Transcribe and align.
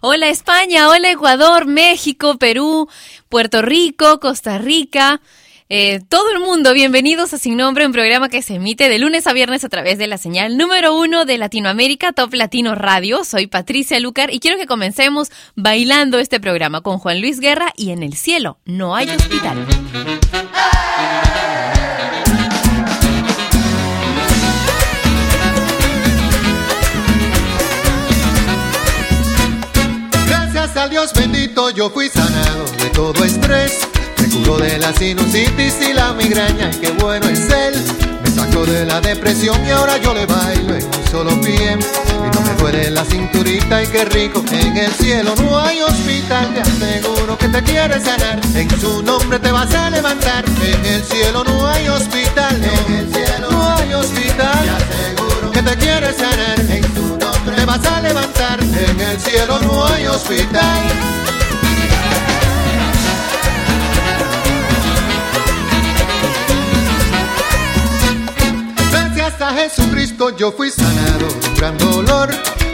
Hola 0.00 0.28
España, 0.28 0.88
hola 0.88 1.10
Ecuador, 1.10 1.66
México, 1.66 2.38
Perú, 2.38 2.88
Puerto 3.28 3.62
Rico, 3.62 4.20
Costa 4.20 4.58
Rica. 4.58 5.20
Eh, 5.70 6.00
todo 6.08 6.30
el 6.30 6.38
mundo, 6.38 6.72
bienvenidos 6.72 7.34
a 7.34 7.38
Sin 7.38 7.56
Nombre, 7.56 7.84
un 7.84 7.92
programa 7.92 8.28
que 8.28 8.40
se 8.40 8.54
emite 8.54 8.88
de 8.88 9.00
lunes 9.00 9.26
a 9.26 9.32
viernes 9.32 9.64
a 9.64 9.68
través 9.68 9.98
de 9.98 10.06
la 10.06 10.16
señal 10.16 10.56
número 10.56 10.96
uno 10.96 11.24
de 11.24 11.36
Latinoamérica, 11.36 12.12
Top 12.12 12.32
Latino 12.32 12.76
Radio. 12.76 13.24
Soy 13.24 13.48
Patricia 13.48 13.98
Lucar 13.98 14.32
y 14.32 14.38
quiero 14.38 14.56
que 14.56 14.66
comencemos 14.66 15.30
bailando 15.56 16.20
este 16.20 16.38
programa 16.38 16.80
con 16.80 16.98
Juan 16.98 17.20
Luis 17.20 17.40
Guerra 17.40 17.72
y 17.76 17.90
En 17.90 18.04
el 18.04 18.14
Cielo 18.14 18.58
no 18.64 18.94
hay 18.94 19.10
hospital. 19.10 19.66
Dios 30.98 31.12
bendito 31.12 31.70
yo 31.70 31.90
fui 31.90 32.08
sanado 32.08 32.64
de 32.76 32.90
todo 32.90 33.24
estrés. 33.24 33.86
Me 34.18 34.28
curó 34.30 34.58
de 34.58 34.78
la 34.78 34.92
sinusitis 34.92 35.76
y 35.88 35.92
la 35.92 36.12
migraña, 36.12 36.72
y 36.72 36.76
qué 36.78 36.90
bueno 36.90 37.28
es 37.28 37.48
él. 37.52 37.74
Me 38.24 38.28
sacó 38.28 38.66
de 38.66 38.84
la 38.84 39.00
depresión 39.00 39.64
y 39.64 39.70
ahora 39.70 39.96
yo 39.98 40.12
le 40.12 40.26
bailo 40.26 40.74
en 40.74 40.84
un 40.84 41.08
solo 41.08 41.40
pie. 41.40 41.78
Y 41.78 42.36
no 42.36 42.40
me 42.40 42.52
duele 42.60 42.90
la 42.90 43.04
cinturita 43.04 43.80
y 43.80 43.86
qué 43.86 44.06
rico. 44.06 44.42
En 44.50 44.76
el 44.76 44.90
cielo 44.90 45.36
no 45.36 45.60
hay 45.60 45.82
hospital, 45.82 46.52
te 46.52 46.62
aseguro 46.62 47.38
que 47.38 47.46
te 47.46 47.62
quiere 47.62 48.00
sanar. 48.00 48.40
En 48.56 48.80
su 48.80 49.00
nombre 49.00 49.38
te 49.38 49.52
vas 49.52 49.72
a 49.72 49.90
levantar. 49.90 50.44
En 50.46 50.84
el 50.84 51.04
cielo 51.04 51.44
no 51.44 51.64
hay 51.68 51.88
hospital, 51.88 52.56
en 52.56 52.94
el 52.96 53.14
cielo 53.14 53.50
no 53.52 53.76
hay 53.76 53.94
hospital. 53.94 54.64
Te 54.64 54.70
aseguro 54.70 55.52
que 55.52 55.62
te 55.62 55.76
quiere 55.76 56.12
sanar. 56.12 56.58
En 56.58 56.82
su 56.92 57.06
nombre 57.06 57.37
vas 57.82 57.92
a 57.92 58.00
levantar. 58.00 58.60
En 58.60 59.00
el 59.00 59.20
cielo 59.20 59.58
no 59.60 59.86
hay 59.86 60.06
hospital. 60.06 60.82
Gracias 68.90 69.40
a 69.40 69.52
Jesucristo 69.52 70.36
yo 70.36 70.52
fui 70.52 70.70
sanado 70.70 71.28
gran 71.56 71.76
dolor. 71.78 72.30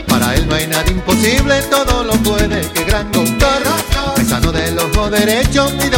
Para 0.08 0.34
él 0.34 0.46
no 0.48 0.54
hay 0.54 0.66
nada 0.68 0.88
imposible, 0.88 1.60
todo 1.62 2.04
lo 2.04 2.12
puede, 2.14 2.60
que 2.72 2.84
gran 2.84 3.10
doctor. 3.10 3.62
Me 4.16 4.24
sano 4.24 4.52
del 4.52 4.78
ojo 4.78 5.10
derecho 5.10 5.66
y 5.84 5.90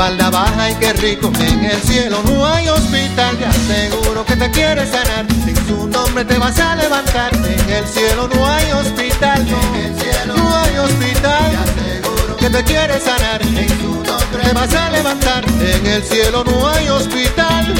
espalda 0.00 0.30
baja 0.30 0.70
y 0.70 0.74
qué 0.76 0.92
rico. 0.94 1.30
En 1.40 1.62
el 1.62 1.78
cielo 1.82 2.22
no 2.24 2.46
hay 2.46 2.66
hospital, 2.68 3.36
te 3.36 3.44
aseguro 3.44 4.24
que 4.24 4.34
te 4.34 4.50
quiere 4.50 4.86
sanar. 4.86 5.26
Sin 5.44 5.54
su 5.66 5.88
nombre 5.88 6.24
te 6.24 6.38
vas 6.38 6.58
a 6.58 6.74
levantar. 6.76 7.30
En 7.34 7.70
el 7.70 7.86
cielo 7.86 8.26
no 8.34 8.48
hay 8.48 8.72
hospital, 8.72 9.46
en 9.46 9.74
el 9.74 10.00
cielo 10.00 10.36
no 10.36 10.56
hay 10.56 10.76
hospital. 10.78 11.50
Te 11.50 11.82
aseguro 11.82 12.36
que 12.38 12.48
te 12.48 12.64
quiere 12.64 12.98
sanar. 12.98 13.42
En 13.42 13.68
su 13.80 14.02
nombre 14.02 14.42
te 14.42 14.52
vas 14.54 14.74
a 14.74 14.90
levantar. 14.90 15.44
En 15.60 15.86
el 15.86 16.02
cielo 16.02 16.44
no 16.44 16.68
hay 16.68 16.88
hospital. 16.88 17.74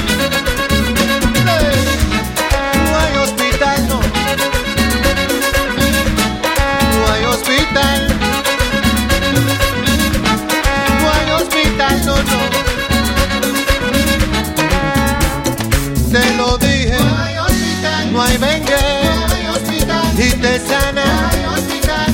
No 2.85 2.99
hay 2.99 3.17
hospital, 3.17 3.89
no. 3.89 4.01
No 6.99 7.13
hay 7.13 7.25
hospital. 7.25 8.10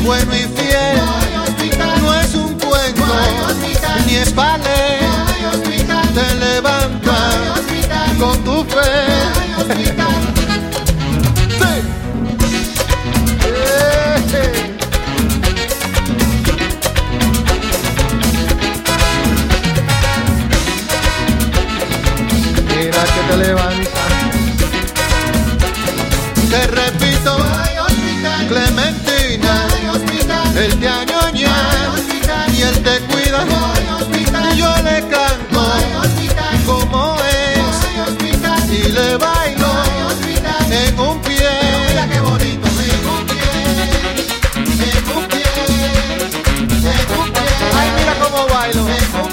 Bueno 0.07 0.37
y 0.37 0.45
fiel. 0.57 1.01
No 2.01 2.15
es 2.15 2.33
un 2.37 2.55
cuento. 2.61 3.05
Ni 4.07 4.15
es 4.15 4.33
hospital. 5.47 6.15
Te 6.15 6.35
levanta. 6.37 7.13
No 7.13 7.43
hay 7.43 7.49
hospital. 7.59 8.17
Con 8.17 8.45
tu 8.45 8.65
fe. 8.67 10.06
Él 30.57 30.79
te 30.81 30.89
añoña 30.89 31.53
y 32.57 32.63
él 32.63 32.83
te 32.83 32.99
cuida. 33.01 33.45
Yo 34.55 34.75
le 34.83 35.07
canto 35.09 35.63
como 36.65 37.17
es 37.21 38.71
y 38.71 38.89
le 38.89 39.17
bailo 39.17 39.69
en 40.71 40.99
un 40.99 41.21
pie. 41.21 41.49
Bonito. 42.23 42.69
Ay, 47.79 47.89
mira 47.99 48.15
cómo 48.21 48.47
bailo. 48.49 49.26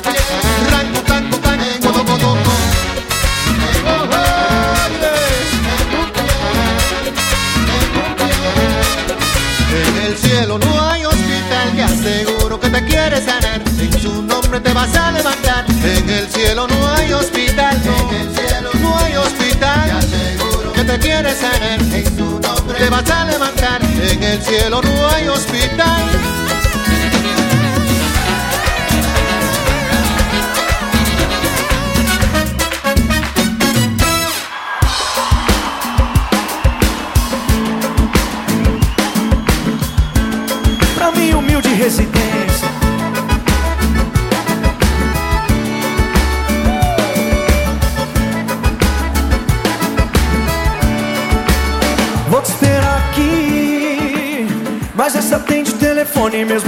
Te 12.74 12.84
quiere 12.86 13.22
sanar. 13.22 13.62
En 13.80 14.02
su 14.02 14.24
nombre 14.24 14.60
te 14.60 14.74
vas 14.74 14.96
a 14.96 15.12
levantar. 15.12 15.66
En 15.70 16.10
el 16.10 16.28
cielo 16.28 16.68
no 16.68 16.88
hay 16.94 17.14
hospital, 17.14 17.76
en 17.86 18.16
el 18.22 18.36
cielo 18.36 18.70
no 18.82 18.98
hay 18.98 19.16
hospital. 19.16 20.00
Te 20.00 20.74
que 20.74 20.84
te 20.84 21.00
quiere 21.00 21.36
sanar. 21.36 21.80
En 21.80 22.18
su 22.18 22.40
nombre 22.40 22.78
te 22.80 22.90
vas 22.90 23.10
a 23.10 23.26
levantar. 23.26 23.80
En 23.84 24.24
el 24.24 24.42
cielo 24.42 24.82
no 24.82 25.10
hay 25.10 25.28
hospital. 25.28 26.23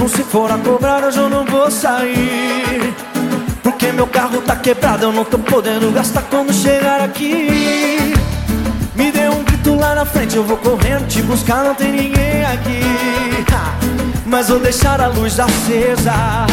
Mesmo 0.06 0.08
se 0.08 0.22
for 0.22 0.50
a 0.50 0.58
cobrar, 0.58 1.04
hoje 1.04 1.18
eu 1.18 1.28
não 1.28 1.44
vou 1.44 1.70
sair. 1.70 2.94
Porque 3.62 3.92
meu 3.92 4.06
carro 4.06 4.40
tá 4.40 4.54
quebrado, 4.56 5.04
eu 5.04 5.12
não 5.12 5.24
tô 5.24 5.38
podendo 5.38 5.92
gastar 5.92 6.22
quando 6.22 6.52
chegar 6.52 7.00
aqui. 7.00 8.14
Me 8.94 9.10
dê 9.10 9.28
um 9.28 9.42
grito 9.42 9.74
lá 9.74 9.94
na 9.94 10.04
frente, 10.04 10.36
eu 10.36 10.44
vou 10.44 10.56
correndo 10.56 11.06
te 11.08 11.22
buscar, 11.22 11.64
não 11.64 11.74
tem 11.74 11.92
ninguém 11.92 12.44
aqui. 12.44 12.80
Mas 14.24 14.48
vou 14.48 14.58
deixar 14.58 15.00
a 15.00 15.08
luz 15.08 15.38
acesa. 15.38 16.46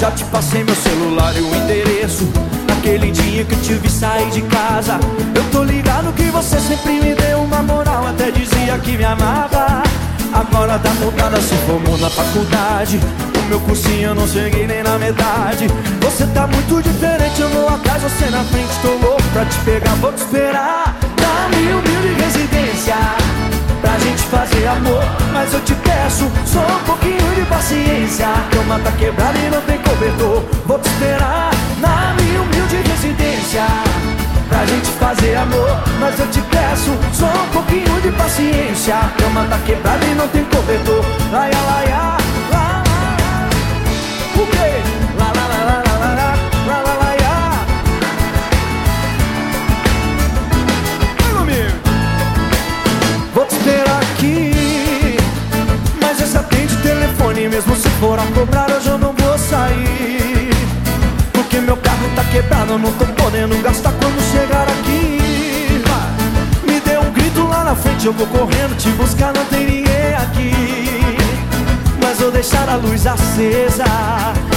Já 0.00 0.10
te 0.10 0.24
passei 0.24 0.64
meu 0.64 0.74
celular 0.74 1.36
e 1.36 1.40
o 1.40 1.54
endereço. 1.54 2.28
Naquele 2.68 3.10
dia 3.10 3.44
que 3.44 3.54
eu 3.54 3.60
te 3.60 3.74
vi 3.74 3.90
sair 3.90 4.30
de 4.30 4.42
casa. 4.42 4.98
Eu 5.34 5.44
tô 5.50 5.62
ligado 5.62 6.12
que 6.14 6.24
você 6.24 6.58
sempre 6.60 7.00
me 7.00 7.14
deu 7.14 7.42
uma 7.42 7.62
moral, 7.62 8.08
até 8.08 8.30
dizia 8.30 8.78
que 8.78 8.96
me 8.96 9.04
amava. 9.04 9.82
Agora 10.32 10.78
dá 10.78 10.90
mudada, 10.94 11.40
se 11.40 11.54
formou 11.66 11.98
na 11.98 12.08
faculdade. 12.08 13.00
O 13.36 13.48
meu 13.48 13.60
cursinho 13.60 14.10
eu 14.10 14.14
não 14.14 14.28
cheguei 14.28 14.66
nem 14.66 14.82
na 14.82 14.96
metade. 14.98 15.66
Você 16.00 16.26
tá 16.28 16.46
muito 16.46 16.82
diferente, 16.82 17.40
eu 17.40 17.48
vou 17.48 17.68
atrás, 17.68 18.02
você 18.02 18.30
na 18.30 18.44
frente 18.44 18.70
Tô 18.80 18.88
louco 19.06 19.22
pra 19.32 19.44
te 19.44 19.58
pegar, 19.60 19.94
vou 19.96 20.12
te 20.12 20.18
esperar. 20.18 20.96
Na 21.20 21.56
minha 21.56 21.76
humilde 21.76 22.22
residência 22.22 22.96
Pra 23.80 23.98
gente 23.98 24.22
fazer 24.22 24.66
amor. 24.68 25.04
Mas 25.32 25.52
eu 25.52 25.60
te 25.62 25.74
peço 25.74 26.30
só 26.46 26.60
um 26.60 26.84
pouquinho 26.84 27.34
de 27.34 27.42
paciência. 27.46 28.28
Cama 28.52 28.78
tá 28.78 28.92
quebrada 28.92 29.38
e 29.38 29.50
não 29.50 29.60
tem 29.62 29.78
cobertor 29.78 30.44
Vou 30.66 30.78
te 30.78 30.88
esperar. 30.88 31.50
Na 31.80 32.14
minha 32.14 32.40
humilde 32.40 32.76
residência 32.76 34.19
Pra 34.50 34.66
gente 34.66 34.90
fazer 34.98 35.36
amor. 35.36 35.70
Mas 36.00 36.18
eu 36.18 36.26
te 36.26 36.42
peço 36.42 36.90
só 37.14 37.26
um 37.26 37.48
pouquinho 37.52 38.00
de 38.02 38.10
paciência. 38.12 38.96
Cama 39.16 39.46
tá 39.48 39.58
quebrada 39.64 40.04
e 40.04 40.14
não 40.14 40.28
tem 40.28 40.44
cobertor. 40.44 41.04
Laia, 41.32 41.56
laia, 41.70 41.96
lá, 41.96 42.18
lá, 42.50 42.82
lá. 43.22 43.48
O 44.34 44.46
quê? 44.46 44.82
Lá, 45.18 45.32
lá, 45.36 45.46
lá, 45.46 45.60
lá, 45.64 45.82
lá, 45.86 45.98
lá, 45.98 46.34
lá, 46.66 46.82
lá, 46.82 46.94
laia 47.02 47.30
Vem 51.18 51.34
comigo 51.36 51.78
Vou 53.34 53.44
te 53.46 53.54
esperar 53.54 54.00
aqui. 54.02 55.16
Mas 56.02 56.20
essa 56.20 56.40
atende 56.40 56.76
telefone. 56.78 57.48
Mesmo 57.48 57.76
se 57.76 57.88
for 58.00 58.18
a 58.18 58.26
cobrar 58.34 58.68
hoje 58.70 58.88
eu 58.88 58.98
não 58.98 59.12
vou 59.12 59.38
sair. 59.38 60.50
Porque 61.32 61.58
meu 61.60 61.76
carro 61.76 62.10
tá 62.16 62.24
quebrado 62.24 62.78
não 62.78 62.92
tô 62.92 63.06
podendo 63.06 63.56
gastar 63.62 63.92
quando 63.92 64.29
frente 68.00 68.06
Eu 68.06 68.12
vou 68.12 68.26
correndo 68.26 68.76
te 68.76 68.88
buscar 68.90 69.32
Não 69.32 69.44
tem 69.46 69.66
ninguém 69.66 70.14
aqui. 70.14 70.52
Mas 72.02 72.18
vou 72.18 72.30
deixar 72.30 72.68
a 72.68 72.76
luz 72.76 73.06
acesa. 73.06 73.84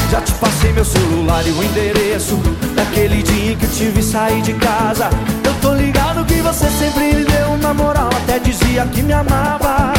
Já 0.09 0.21
te 0.21 0.31
passei 0.33 0.71
meu 0.71 0.85
celular 0.85 1.45
e 1.45 1.51
o 1.51 1.63
endereço 1.63 2.37
Daquele 2.75 3.21
dia 3.21 3.53
em 3.53 3.57
que 3.57 3.65
eu 3.65 3.71
tive 3.71 4.01
sair 4.01 4.41
de 4.41 4.53
casa. 4.53 5.09
Eu 5.43 5.53
tô 5.61 5.73
ligado 5.73 6.25
que 6.25 6.41
você 6.41 6.69
sempre 6.69 7.13
me 7.13 7.25
deu 7.25 7.47
uma 7.49 7.73
moral 7.73 8.09
Até 8.23 8.39
dizia 8.39 8.85
que 8.85 9.01
me 9.01 9.13
amava. 9.13 9.93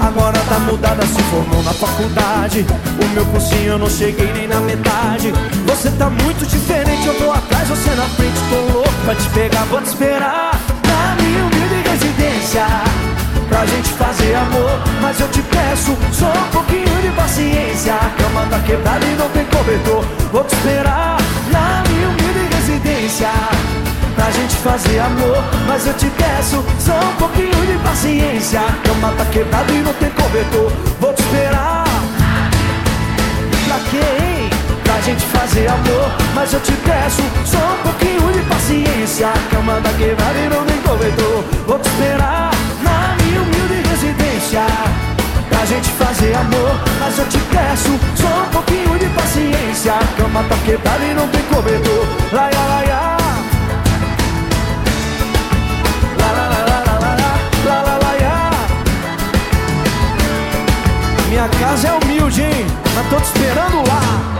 Agora 0.00 0.38
tá 0.48 0.58
mudada, 0.60 1.06
se 1.06 1.22
formou 1.24 1.62
na 1.62 1.74
faculdade. 1.74 2.64
O 3.02 3.14
meu 3.14 3.24
cursinho 3.26 3.72
eu 3.72 3.78
não 3.78 3.90
cheguei 3.90 4.32
nem 4.32 4.48
na 4.48 4.58
metade. 4.60 5.32
Você 5.66 5.90
tá 5.90 6.08
muito 6.08 6.46
diferente, 6.46 7.06
eu 7.06 7.14
tô 7.14 7.30
atrás, 7.30 7.68
você 7.68 7.90
na 7.90 8.04
frente 8.04 8.40
Tô 8.48 8.72
louco 8.72 8.92
pra 9.04 9.14
te 9.14 9.28
pegar, 9.28 9.64
vou 9.64 9.80
te 9.82 9.88
esperar 9.88 10.59
residência 12.50 12.66
Pra 13.48 13.66
gente 13.66 13.88
fazer 13.90 14.34
amor. 14.34 14.70
Mas 15.00 15.20
eu 15.20 15.28
te 15.28 15.42
peço 15.42 15.96
só 16.12 16.26
um 16.26 16.50
pouquinho 16.50 17.02
de 17.02 17.10
paciência 17.10 17.94
A 17.94 18.22
cama 18.22 18.46
tá 18.50 18.58
quebrada 18.60 19.04
e 19.04 19.16
não 19.16 19.28
tem 19.30 19.44
cobertor. 19.46 20.04
Vou 20.32 20.44
te 20.44 20.54
esperar 20.54 21.16
na 21.50 21.82
minha 21.88 22.08
humilde 22.08 22.54
residência 22.54 23.30
Pra 24.14 24.30
gente 24.30 24.56
fazer 24.56 24.98
amor. 24.98 25.42
Mas 25.66 25.86
eu 25.86 25.94
te 25.94 26.10
peço 26.10 26.64
só 26.78 26.98
um 26.98 27.16
pouquinho 27.16 27.66
de 27.66 27.78
paciência 27.82 28.60
A 28.60 28.88
cama 28.88 29.12
tá 29.16 29.24
quebrada 29.26 29.72
e 29.72 29.78
não 29.78 29.92
tem 29.94 30.10
cobertor. 30.10 30.72
Vou 31.00 31.12
te 31.12 31.22
esperar. 31.22 31.84
Pra 33.66 33.76
hein? 33.98 34.39
pra 34.90 35.00
gente 35.02 35.24
fazer 35.26 35.68
amor. 35.68 36.10
Mas 36.34 36.52
eu 36.52 36.60
te 36.60 36.72
peço 36.72 37.22
só 37.46 37.58
um 37.58 37.82
pouquinho 37.82 38.32
de 38.32 38.40
paciência. 38.48 39.28
A 39.28 39.54
cama 39.54 39.80
da 39.80 39.90
quebrada 39.90 40.38
e 40.38 40.48
não 40.48 40.64
tem 40.64 40.78
corredor. 40.82 41.44
Vou 41.66 41.78
te 41.78 41.88
esperar 41.88 42.50
na 42.82 43.16
minha 43.22 43.40
humilde 43.42 43.88
residência 43.88 44.62
Pra 45.48 45.64
gente 45.64 45.88
fazer 45.90 46.34
amor. 46.34 46.74
Mas 46.98 47.18
eu 47.18 47.26
te 47.28 47.38
peço 47.38 48.00
só 48.16 48.42
um 48.42 48.50
pouquinho 48.50 48.98
de 48.98 49.06
paciência. 49.10 49.94
A 49.94 50.20
cama 50.20 50.42
tá 50.48 50.56
quebrada 50.64 51.04
e 51.04 51.14
não 51.14 51.28
tem 51.28 51.42
corredor. 51.42 52.06
Laia, 52.32 52.60
laia 52.68 53.10
Minha 61.28 61.48
casa 61.48 61.88
é 61.88 61.92
humilde, 61.92 62.42
hein? 62.42 62.66
Mas 62.94 63.08
tô 63.08 63.16
te 63.16 63.26
esperando 63.26 63.88
lá. 63.88 64.39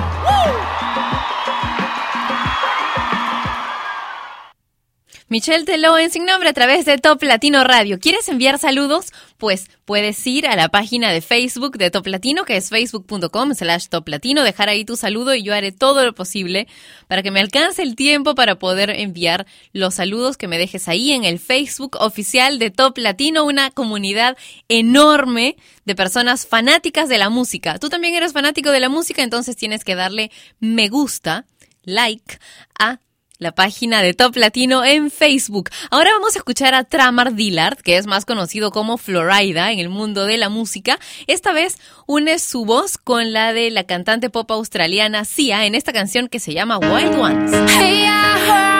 Michelle 5.31 5.65
Teló 5.65 5.97
en 5.97 6.11
Sin 6.11 6.25
Nombre 6.25 6.49
a 6.49 6.53
través 6.53 6.85
de 6.85 6.99
Top 6.99 7.23
Latino 7.23 7.63
Radio. 7.63 8.01
¿Quieres 8.01 8.29
enviar 8.29 8.59
saludos? 8.59 9.13
Pues 9.39 9.71
puedes 9.85 10.27
ir 10.27 10.49
a 10.49 10.57
la 10.57 10.71
página 10.71 11.13
de 11.13 11.21
Facebook 11.21 11.79
de 11.79 11.93
Top 11.93 12.09
Latino, 12.09 12.45
que 12.45 12.57
es 12.57 12.69
facebook.com 12.69 13.55
slash 13.55 13.87
Top 13.87 14.09
Latino, 14.09 14.43
dejar 14.43 14.69
ahí 14.69 14.85
tu 14.85 14.97
saludo 14.97 15.33
y 15.37 15.45
yo 15.45 15.55
haré 15.55 15.71
todo 15.71 16.05
lo 16.05 16.17
posible 16.17 16.67
para 17.07 17.23
que 17.23 17.31
me 17.31 17.39
alcance 17.39 17.81
el 17.81 17.95
tiempo 17.95 18.35
para 18.35 18.59
poder 18.59 18.91
enviar 18.91 19.47
los 19.73 19.95
saludos 19.95 20.37
que 20.37 20.49
me 20.49 20.59
dejes 20.59 20.89
ahí 20.89 21.13
en 21.13 21.23
el 21.23 21.39
Facebook 21.39 21.97
oficial 22.01 22.59
de 22.59 22.73
Top 22.73 22.99
Latino, 22.99 23.45
una 23.45 23.71
comunidad 23.71 24.37
enorme 24.69 25.55
de 25.85 25.95
personas 25.95 26.45
fanáticas 26.45 27.09
de 27.09 27.19
la 27.19 27.31
música. 27.31 27.79
Tú 27.79 27.89
también 27.89 28.17
eres 28.17 28.33
fanático 28.33 28.73
de 28.73 28.81
la 28.81 28.89
música, 28.89 29.23
entonces 29.23 29.55
tienes 29.55 29.85
que 29.85 29.95
darle 29.95 30.33
me 30.59 30.89
gusta, 30.89 31.47
like 31.85 32.41
a 32.77 32.99
la 33.41 33.53
página 33.53 34.03
de 34.03 34.15
Top 34.15 34.37
Latino 34.37 34.85
en 34.85 35.11
Facebook. 35.11 35.71
Ahora 35.91 36.13
vamos 36.13 36.37
a 36.37 36.39
escuchar 36.39 36.75
a 36.75 36.85
Tramar 36.85 37.35
Dillard, 37.35 37.79
que 37.79 37.97
es 37.97 38.07
más 38.07 38.25
conocido 38.25 38.71
como 38.71 38.99
Florida 38.99 39.73
en 39.73 39.81
el 39.81 39.89
mundo 39.89 40.27
de 40.27 40.37
la 40.37 40.49
música. 40.49 41.01
Esta 41.27 41.53
vez 41.53 41.79
une 42.07 42.39
su 42.39 42.65
voz 42.65 42.99
con 42.99 43.33
la 43.33 43.53
de 43.53 43.71
la 43.71 43.85
cantante 43.85 44.31
pop 44.31 44.49
australiana 44.53 45.25
Sia 45.25 45.65
en 45.65 45.75
esta 45.75 45.93
canción 45.93 46.29
que 46.29 46.39
se 46.39 46.53
llama 46.53 46.79
Wild 46.79 47.19
Ones. 47.19 48.80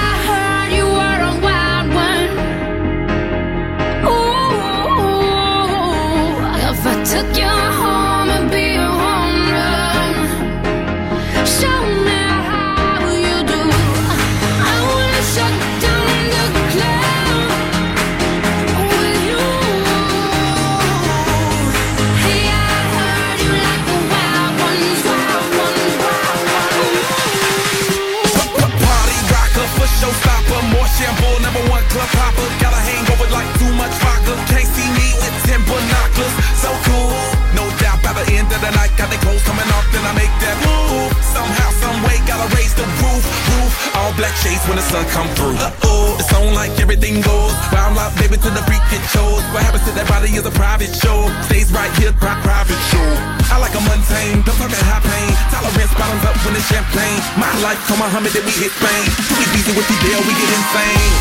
chase 44.41 44.61
when 44.65 44.77
the 44.77 44.85
sun 44.89 45.05
come 45.13 45.29
through. 45.37 45.53
Uh-oh, 45.53 46.17
it's 46.17 46.33
on 46.33 46.53
like 46.57 46.73
everything 46.81 47.21
goes. 47.21 47.53
Where 47.69 47.81
I'm 47.81 47.93
locked, 47.93 48.17
baby, 48.17 48.37
to 48.41 48.49
the 48.49 48.63
freak 48.65 48.81
it 48.89 49.03
shows. 49.13 49.41
What 49.53 49.61
happens 49.61 49.85
to 49.85 49.93
that 49.93 50.09
body 50.09 50.33
is 50.33 50.45
a 50.45 50.53
private 50.53 50.91
show. 50.91 51.29
Stays 51.45 51.69
right 51.71 51.93
here, 52.01 52.11
pri- 52.17 52.41
private 52.41 52.81
show. 52.89 53.07
I 53.53 53.61
like 53.61 53.75
a 53.77 53.81
mundane, 53.85 54.41
don't 54.41 54.57
talk 54.57 54.73
that 54.73 54.85
high 54.89 55.03
pain. 55.05 55.31
Tolerance 55.53 55.93
bottoms 55.93 56.23
up 56.25 56.35
when 56.41 56.57
it's 56.57 56.65
champagne. 56.67 57.21
My 57.37 57.51
life, 57.61 57.79
come 57.85 58.01
on, 58.01 58.09
Muhammad, 58.09 58.33
then 58.33 58.43
we 58.43 58.53
hit 58.57 58.73
fame. 58.73 59.07
Too 59.29 59.37
easy 59.55 59.71
with 59.77 59.87
the 59.87 59.97
deal, 60.01 60.19
we 60.25 60.33
get 60.33 60.49
insane. 60.49 61.13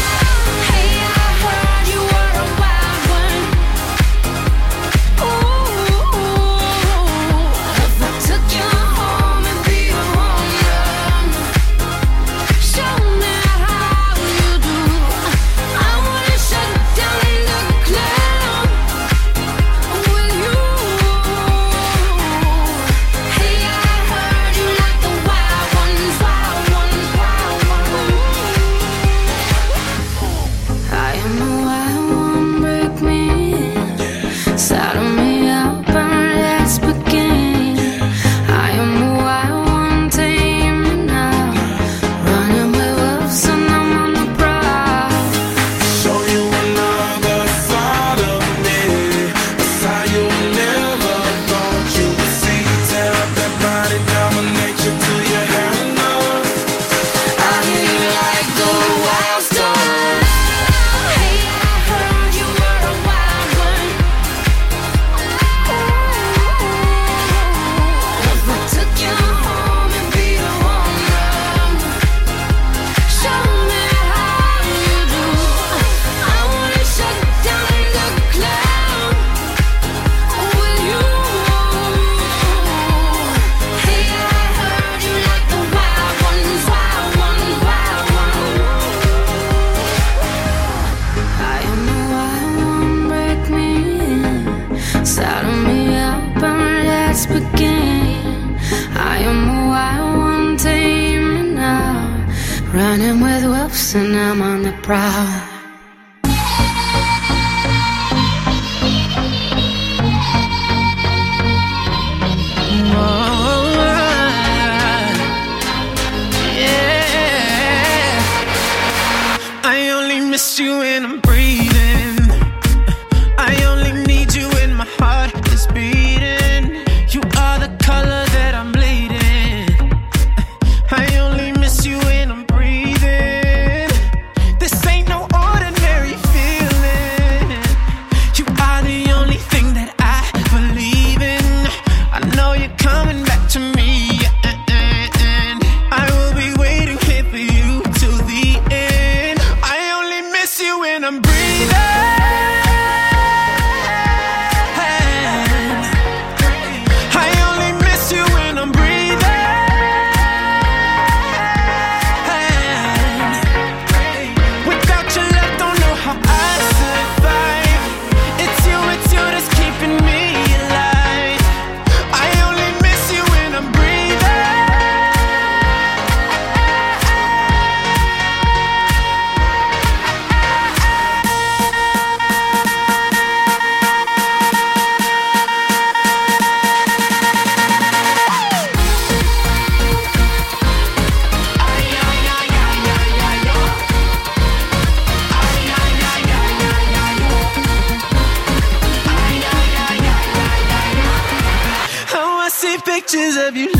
of 203.40 203.56
you. 203.56 203.79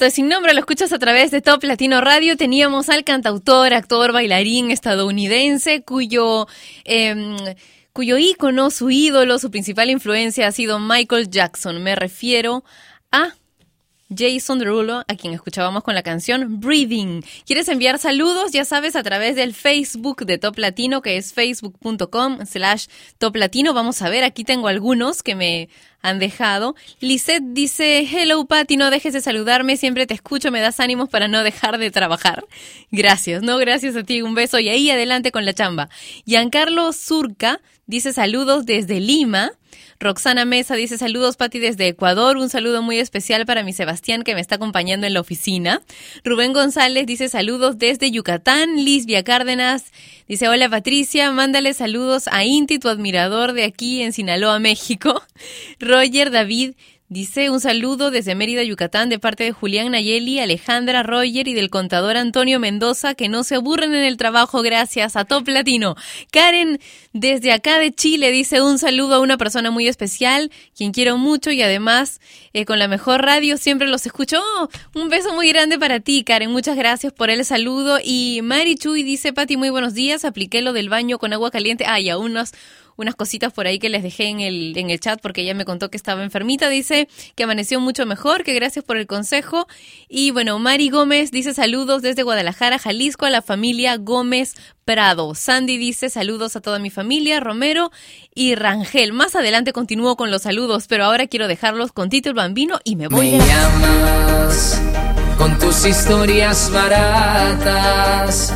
Es 0.00 0.14
sin 0.14 0.28
nombre, 0.28 0.54
lo 0.54 0.60
escuchas 0.60 0.92
a 0.94 0.98
través 0.98 1.30
de 1.30 1.42
Top 1.42 1.62
Latino 1.62 2.00
Radio. 2.00 2.36
Teníamos 2.36 2.88
al 2.88 3.04
cantautor, 3.04 3.74
actor, 3.74 4.12
bailarín 4.12 4.70
estadounidense 4.70 5.82
cuyo... 5.82 6.46
em, 6.84 7.36
cuyo 7.92 8.16
ícono, 8.16 8.70
su 8.70 8.90
ídolo, 8.90 9.38
su 9.38 9.50
principal 9.50 9.90
influencia 9.90 10.46
ha 10.46 10.52
sido 10.52 10.78
Michael 10.78 11.28
Jackson. 11.28 11.82
Me 11.82 11.96
refiero 11.96 12.64
a 13.12 13.34
Jason 14.14 14.58
Derulo, 14.58 15.04
a 15.06 15.14
quien 15.14 15.32
escuchábamos 15.32 15.82
con 15.82 15.94
la 15.94 16.02
canción 16.02 16.60
Breathing. 16.60 17.24
¿Quieres 17.46 17.68
enviar 17.68 17.98
saludos? 17.98 18.52
Ya 18.52 18.64
sabes, 18.64 18.96
a 18.96 19.02
través 19.02 19.36
del 19.36 19.54
Facebook 19.54 20.26
de 20.26 20.38
Top 20.38 20.58
Latino, 20.58 21.02
que 21.02 21.16
es 21.16 21.32
facebook.com 21.32 22.44
slash 22.44 22.86
Top 23.18 23.36
Latino. 23.36 23.72
Vamos 23.72 24.02
a 24.02 24.08
ver, 24.08 24.24
aquí 24.24 24.44
tengo 24.44 24.68
algunos 24.68 25.22
que 25.22 25.34
me 25.34 25.68
han 26.02 26.18
dejado. 26.18 26.74
Lisette 27.00 27.44
dice, 27.52 28.00
hello 28.00 28.44
Patti, 28.46 28.76
no 28.76 28.90
dejes 28.90 29.12
de 29.12 29.20
saludarme, 29.20 29.76
siempre 29.76 30.06
te 30.06 30.14
escucho, 30.14 30.50
me 30.50 30.60
das 30.60 30.80
ánimos 30.80 31.08
para 31.08 31.28
no 31.28 31.42
dejar 31.42 31.78
de 31.78 31.90
trabajar. 31.90 32.44
Gracias, 32.90 33.42
no, 33.42 33.58
gracias 33.58 33.96
a 33.96 34.02
ti, 34.02 34.22
un 34.22 34.34
beso 34.34 34.58
y 34.58 34.68
ahí 34.68 34.90
adelante 34.90 35.30
con 35.30 35.44
la 35.44 35.52
chamba. 35.52 35.88
Giancarlo 36.24 36.92
Surca 36.92 37.60
dice 37.86 38.12
saludos 38.12 38.66
desde 38.66 39.00
Lima. 39.00 39.52
Roxana 40.02 40.46
Mesa 40.46 40.76
dice 40.76 40.96
saludos 40.96 41.36
Pati 41.36 41.58
desde 41.58 41.86
Ecuador, 41.86 42.38
un 42.38 42.48
saludo 42.48 42.80
muy 42.80 42.98
especial 42.98 43.44
para 43.44 43.62
mi 43.62 43.74
Sebastián 43.74 44.22
que 44.22 44.34
me 44.34 44.40
está 44.40 44.54
acompañando 44.54 45.06
en 45.06 45.12
la 45.12 45.20
oficina. 45.20 45.82
Rubén 46.24 46.54
González 46.54 47.04
dice 47.04 47.28
saludos 47.28 47.76
desde 47.76 48.10
Yucatán, 48.10 48.82
Lisbia 48.82 49.22
Cárdenas 49.24 49.92
dice 50.26 50.48
hola 50.48 50.70
Patricia, 50.70 51.30
mándale 51.32 51.74
saludos 51.74 52.28
a 52.32 52.46
Inti, 52.46 52.78
tu 52.78 52.88
admirador 52.88 53.52
de 53.52 53.64
aquí 53.64 54.00
en 54.00 54.14
Sinaloa, 54.14 54.58
México. 54.58 55.22
Roger 55.80 56.30
David 56.30 56.76
Dice 57.12 57.50
un 57.50 57.58
saludo 57.58 58.12
desde 58.12 58.36
Mérida, 58.36 58.62
Yucatán, 58.62 59.08
de 59.08 59.18
parte 59.18 59.42
de 59.42 59.50
Julián 59.50 59.90
Nayeli, 59.90 60.38
Alejandra 60.38 61.02
Roger 61.02 61.48
y 61.48 61.54
del 61.54 61.68
contador 61.68 62.16
Antonio 62.16 62.60
Mendoza, 62.60 63.14
que 63.16 63.28
no 63.28 63.42
se 63.42 63.56
aburren 63.56 63.96
en 63.96 64.04
el 64.04 64.16
trabajo 64.16 64.62
gracias 64.62 65.16
a 65.16 65.24
Top 65.24 65.48
Latino. 65.48 65.96
Karen, 66.30 66.78
desde 67.12 67.50
acá 67.50 67.80
de 67.80 67.90
Chile, 67.90 68.30
dice 68.30 68.62
un 68.62 68.78
saludo 68.78 69.16
a 69.16 69.18
una 69.18 69.38
persona 69.38 69.72
muy 69.72 69.88
especial, 69.88 70.52
quien 70.76 70.92
quiero 70.92 71.18
mucho 71.18 71.50
y 71.50 71.60
además 71.62 72.20
eh, 72.52 72.64
con 72.64 72.78
la 72.78 72.86
mejor 72.86 73.22
radio 73.22 73.56
siempre 73.56 73.88
los 73.88 74.06
escucho. 74.06 74.40
Oh, 74.40 74.68
un 74.94 75.08
beso 75.08 75.34
muy 75.34 75.48
grande 75.48 75.80
para 75.80 75.98
ti, 75.98 76.22
Karen. 76.22 76.52
Muchas 76.52 76.76
gracias 76.76 77.12
por 77.12 77.28
el 77.28 77.44
saludo. 77.44 77.98
Y 78.00 78.38
Mari 78.44 78.76
Chuy 78.76 79.02
dice, 79.02 79.32
Pati, 79.32 79.56
muy 79.56 79.70
buenos 79.70 79.94
días. 79.94 80.24
Apliqué 80.24 80.62
lo 80.62 80.72
del 80.72 80.88
baño 80.88 81.18
con 81.18 81.32
agua 81.32 81.50
caliente. 81.50 81.86
Ay, 81.88 82.08
a 82.08 82.18
unos 82.18 82.52
unas 83.00 83.14
cositas 83.14 83.52
por 83.52 83.66
ahí 83.66 83.78
que 83.78 83.88
les 83.88 84.02
dejé 84.02 84.28
en 84.28 84.40
el, 84.40 84.76
en 84.76 84.90
el 84.90 85.00
chat 85.00 85.20
porque 85.20 85.42
ella 85.42 85.54
me 85.54 85.64
contó 85.64 85.90
que 85.90 85.96
estaba 85.96 86.22
enfermita. 86.22 86.68
Dice 86.68 87.08
que 87.34 87.44
amaneció 87.44 87.80
mucho 87.80 88.06
mejor, 88.06 88.44
que 88.44 88.52
gracias 88.54 88.84
por 88.84 88.96
el 88.96 89.06
consejo. 89.06 89.66
Y 90.08 90.30
bueno, 90.30 90.58
Mari 90.58 90.90
Gómez 90.90 91.30
dice 91.30 91.54
saludos 91.54 92.02
desde 92.02 92.22
Guadalajara, 92.22 92.78
Jalisco, 92.78 93.26
a 93.26 93.30
la 93.30 93.42
familia 93.42 93.96
Gómez 93.96 94.54
Prado. 94.84 95.34
Sandy 95.34 95.76
dice 95.78 96.10
saludos 96.10 96.56
a 96.56 96.60
toda 96.60 96.78
mi 96.78 96.90
familia, 96.90 97.40
Romero 97.40 97.90
y 98.34 98.54
Rangel. 98.54 99.12
Más 99.12 99.34
adelante 99.36 99.72
continúo 99.72 100.16
con 100.16 100.30
los 100.30 100.42
saludos, 100.42 100.86
pero 100.88 101.04
ahora 101.04 101.26
quiero 101.26 101.48
dejarlos 101.48 101.92
con 101.92 102.08
Tito 102.10 102.28
el 102.28 102.34
Bambino 102.34 102.78
y 102.84 102.96
me 102.96 103.08
voy 103.08 103.30
Me 103.32 103.38
la- 103.38 103.46
llamas 103.46 104.80
con 105.38 105.58
tus 105.58 105.86
historias 105.86 106.70
baratas 106.72 108.52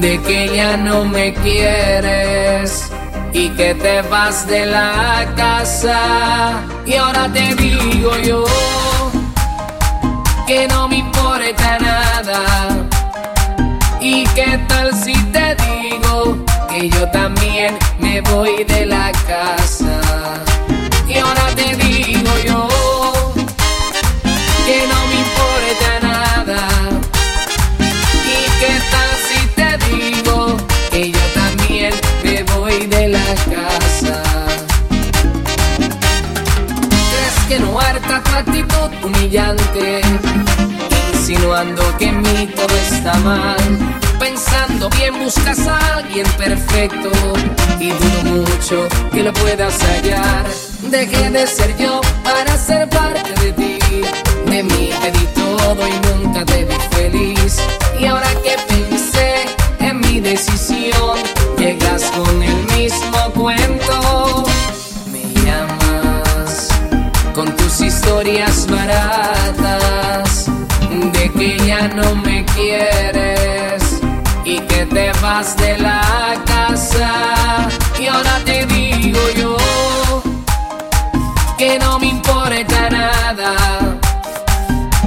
de 0.00 0.20
que 0.22 0.56
ya 0.56 0.76
no 0.76 1.04
me 1.04 1.34
quieres 1.34 2.90
y 3.36 3.50
que 3.50 3.74
te 3.74 4.00
vas 4.02 4.46
de 4.46 4.64
la 4.64 5.26
casa. 5.36 6.62
Y 6.86 6.94
ahora 6.94 7.30
te 7.30 7.54
digo 7.54 8.16
yo 8.24 8.44
que 10.46 10.66
no 10.68 10.88
me 10.88 10.96
importa 10.96 11.78
nada. 11.78 12.40
¿Y 14.00 14.24
qué 14.28 14.58
tal 14.68 14.94
si 14.94 15.14
te 15.34 15.54
digo 15.66 16.38
que 16.70 16.88
yo 16.88 17.08
también 17.10 17.76
me 17.98 18.22
voy 18.22 18.64
de 18.64 18.86
la 18.86 19.12
casa? 19.26 19.95
Humillante? 39.06 40.00
Insinuando 41.12 41.82
que 41.98 42.06
en 42.06 42.22
mí 42.22 42.48
todo 42.54 42.76
está 42.76 43.14
mal. 43.18 43.56
Pensando 44.18 44.88
bien 44.90 45.18
buscas 45.18 45.66
a 45.66 45.96
alguien 45.96 46.26
perfecto 46.36 47.10
y 47.78 47.90
dudo 47.90 48.22
mucho 48.24 48.88
que 49.12 49.22
lo 49.22 49.32
puedas 49.32 49.78
hallar. 49.82 50.44
Dejé 50.90 51.30
de 51.30 51.46
ser 51.46 51.76
yo 51.76 52.00
para 52.22 52.56
ser 52.56 52.88
parte 52.88 53.32
de 53.42 53.52
ti. 53.52 53.78
De 54.46 54.62
mí 54.62 54.90
te 55.02 55.10
di 55.12 55.26
todo 55.34 55.82
y 55.86 55.98
nunca 56.08 56.44
te 56.44 56.64
vi 56.64 56.76
feliz. 56.90 57.58
Y 57.98 58.06
ahora 58.06 58.28
que 58.42 58.56
pensé 58.68 59.46
en 59.80 60.00
mi 60.00 60.20
decisión, 60.20 61.18
llegas 61.58 62.02
con 62.12 62.42
el 62.42 62.56
mismo 62.76 63.32
cuento. 63.34 64.25
Historias 67.80 68.66
baratas 68.68 70.46
de 71.12 71.30
que 71.30 71.58
ya 71.66 71.88
no 71.88 72.14
me 72.16 72.44
quieres 72.54 74.00
y 74.44 74.60
que 74.60 74.86
te 74.86 75.12
vas 75.20 75.56
de 75.56 75.76
la 75.78 76.00
casa. 76.46 77.68
Y 78.00 78.06
ahora 78.06 78.40
te 78.44 78.64
digo 78.66 79.20
yo 79.36 79.56
que 81.58 81.78
no 81.78 81.98
me 81.98 82.06
importa 82.06 82.90
nada. 82.90 83.54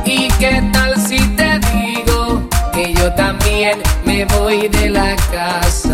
¿Y 0.06 0.28
qué 0.40 0.64
tal 0.72 0.96
si 1.08 1.20
te 1.36 1.60
digo 1.74 2.48
que 2.74 2.94
yo 2.94 3.14
también 3.14 3.82
me 4.06 4.26
voy 4.26 4.68
de 4.68 4.90
la 4.90 5.16
casa? 5.32 5.89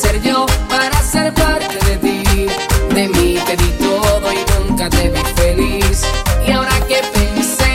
Ser 0.00 0.22
yo 0.22 0.46
para 0.68 1.02
ser 1.02 1.32
parte 1.34 1.76
de 1.86 1.96
ti. 1.98 2.46
De 2.94 3.08
mí 3.08 3.38
te 3.46 3.56
di 3.56 3.70
todo 3.78 4.26
y 4.32 4.40
nunca 4.52 4.88
te 4.88 5.10
vi 5.10 5.22
feliz. 5.36 6.02
Y 6.46 6.52
ahora 6.52 6.74
que 6.88 7.00
pensé 7.12 7.74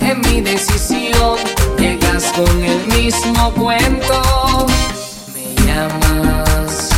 en 0.00 0.20
mi 0.22 0.40
decisión, 0.40 1.36
llegas 1.78 2.24
con 2.36 2.64
el 2.64 2.86
mismo 2.86 3.52
cuento. 3.54 4.66
Me 5.34 5.44
llamas 5.66 6.88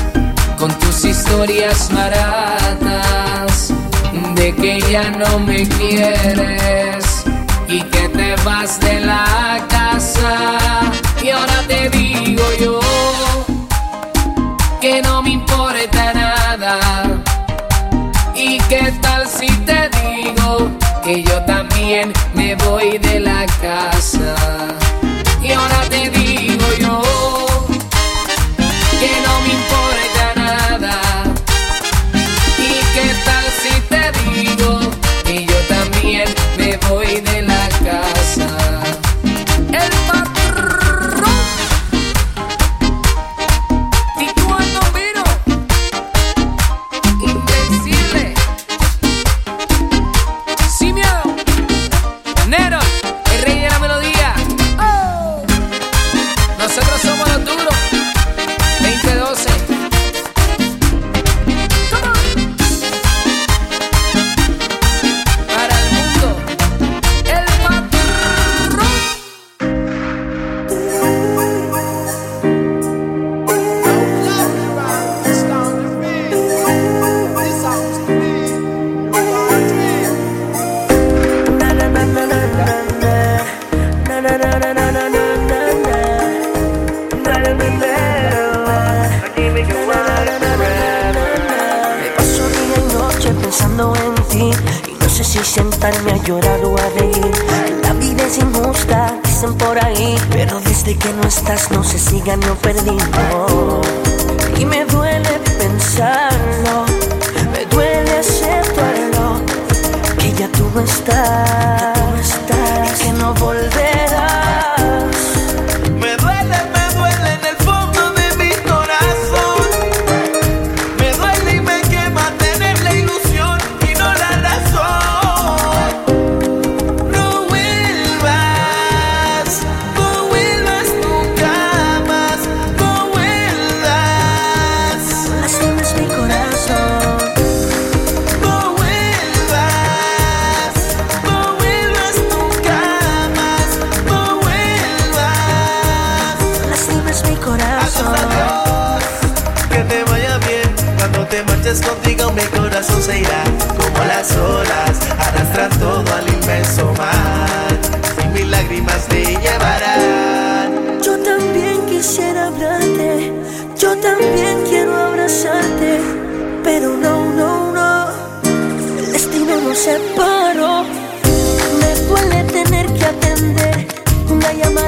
con 0.59 0.71
tus 0.79 1.05
historias 1.05 1.91
baratas 1.93 3.73
de 4.35 4.55
que 4.55 4.81
ya 4.93 5.11
no 5.11 5.41
me 5.41 5.67
quieres 5.69 7.25
y 7.67 7.83
que 7.83 8.09
te 8.11 8.37
vas 8.45 8.79
de 8.81 9.01
la 9.01 9.67
casa. 9.69 10.59
Y 11.23 11.31
ahora 11.31 11.65
te 11.67 11.91
digo 11.91 12.45
yo 12.61 12.88
tal 18.93 19.27
si 19.27 19.47
te 19.67 19.91
digo 20.01 20.71
que 21.05 21.23
yo 21.23 21.43
también 21.45 22.13
me 22.35 22.55
voy 22.57 22.99
de 22.99 23.21
la 23.21 23.47
casa? 23.61 24.35
Y 25.43 25.53
ahora 25.53 25.81
te 25.89 26.11
digo 26.11 26.18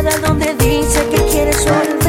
mirada 0.02 0.18
donde 0.18 0.54
dice 0.54 1.04
que 1.10 1.22
quieres 1.26 1.66
olvidar. 1.66 1.99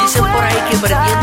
Dicen 0.00 0.22
por 0.22 0.44
ahí 0.44 0.56
que 0.70 0.76
perdiendo 0.78 1.13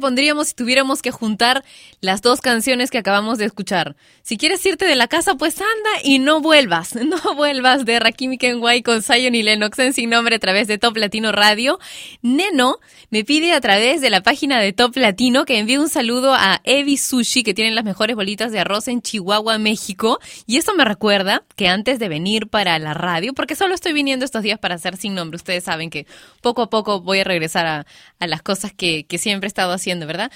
pondríamos 0.00 0.48
si 0.48 0.54
tuviéramos 0.54 1.02
que 1.02 1.10
juntar 1.10 1.64
las 2.00 2.22
dos 2.22 2.40
canciones 2.40 2.90
que 2.90 2.98
acabamos 2.98 3.38
de 3.38 3.44
escuchar? 3.44 3.96
Si 4.22 4.36
quieres 4.36 4.64
irte 4.66 4.84
de 4.84 4.94
la 4.94 5.08
casa, 5.08 5.36
pues 5.36 5.60
anda 5.60 6.02
y 6.02 6.18
no 6.18 6.40
vuelvas. 6.40 6.94
No 7.08 7.34
vuelvas 7.34 7.86
de 7.86 7.98
Rakimi 7.98 8.36
Kenway 8.36 8.82
con 8.82 9.02
Zion 9.02 9.34
y 9.34 9.42
Lennox 9.42 9.78
en 9.78 9.94
Sin 9.94 10.10
Nombre 10.10 10.36
a 10.36 10.38
través 10.38 10.68
de 10.68 10.76
Top 10.76 10.96
Latino 10.96 11.32
Radio. 11.32 11.78
Neno 12.20 12.78
me 13.10 13.24
pide 13.24 13.54
a 13.54 13.60
través 13.62 14.02
de 14.02 14.10
la 14.10 14.22
página 14.22 14.60
de 14.60 14.74
Top 14.74 14.94
Latino 14.96 15.46
que 15.46 15.58
envíe 15.58 15.78
un 15.78 15.88
saludo 15.88 16.34
a 16.34 16.60
Evi 16.64 16.98
Sushi, 16.98 17.42
que 17.42 17.54
tienen 17.54 17.74
las 17.74 17.84
mejores 17.84 18.14
bolitas 18.14 18.52
de 18.52 18.60
arroz 18.60 18.88
en 18.88 19.00
Chihuahua, 19.00 19.56
México. 19.56 20.18
Y 20.46 20.58
eso 20.58 20.74
me 20.74 20.84
recuerda 20.84 21.44
que 21.56 21.68
antes 21.68 21.98
de 21.98 22.08
venir 22.08 22.48
para 22.48 22.78
la 22.78 22.92
radio, 22.92 23.32
porque 23.32 23.56
solo 23.56 23.74
estoy 23.74 23.94
viniendo 23.94 24.26
estos 24.26 24.42
días 24.42 24.58
para 24.58 24.74
hacer 24.74 24.98
Sin 24.98 25.14
Nombre, 25.14 25.36
ustedes 25.36 25.64
saben 25.64 25.88
que 25.88 26.06
poco 26.42 26.60
a 26.60 26.68
poco 26.68 27.00
voy 27.00 27.20
a 27.20 27.24
regresar 27.24 27.66
a, 27.66 28.26
las 28.26 28.42
cosas 28.42 28.72
que 28.74 29.06
siempre 29.18 29.46
he 29.46 29.48
estado 29.48 29.72
haciendo 29.72 29.87
¿verdad? 29.96 30.30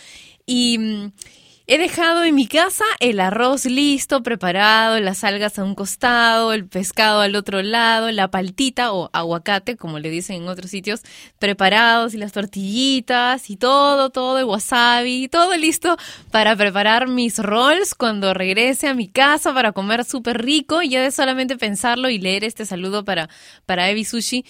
Y 0.46 0.78
mm, 0.78 1.12
he 1.66 1.78
dejado 1.78 2.24
en 2.24 2.34
mi 2.34 2.46
casa 2.46 2.84
el 3.00 3.20
arroz 3.20 3.64
listo, 3.66 4.22
preparado, 4.22 4.98
las 4.98 5.22
algas 5.24 5.58
a 5.58 5.64
un 5.64 5.74
costado, 5.74 6.52
el 6.52 6.66
pescado 6.66 7.20
al 7.20 7.36
otro 7.36 7.62
lado, 7.62 8.10
la 8.10 8.30
paltita 8.30 8.92
o 8.92 9.10
aguacate, 9.12 9.76
como 9.76 9.98
le 9.98 10.10
dicen 10.10 10.42
en 10.42 10.48
otros 10.48 10.70
sitios, 10.70 11.02
preparados 11.38 12.14
y 12.14 12.18
las 12.18 12.32
tortillitas 12.32 13.48
y 13.48 13.56
todo, 13.56 14.10
todo 14.10 14.38
el 14.38 14.44
wasabi, 14.44 15.28
todo 15.28 15.56
listo 15.56 15.96
para 16.30 16.56
preparar 16.56 17.08
mis 17.08 17.38
rolls 17.38 17.94
cuando 17.94 18.34
regrese 18.34 18.88
a 18.88 18.94
mi 18.94 19.08
casa 19.08 19.54
para 19.54 19.72
comer 19.72 20.04
súper 20.04 20.42
rico. 20.42 20.82
Y 20.82 20.90
ya 20.90 21.02
de 21.02 21.10
solamente 21.10 21.56
pensarlo 21.56 22.08
y 22.10 22.18
leer 22.18 22.44
este 22.44 22.66
saludo 22.66 23.04
para, 23.04 23.28
para 23.66 23.88
Evi 23.88 24.04
Sushi, 24.04 24.44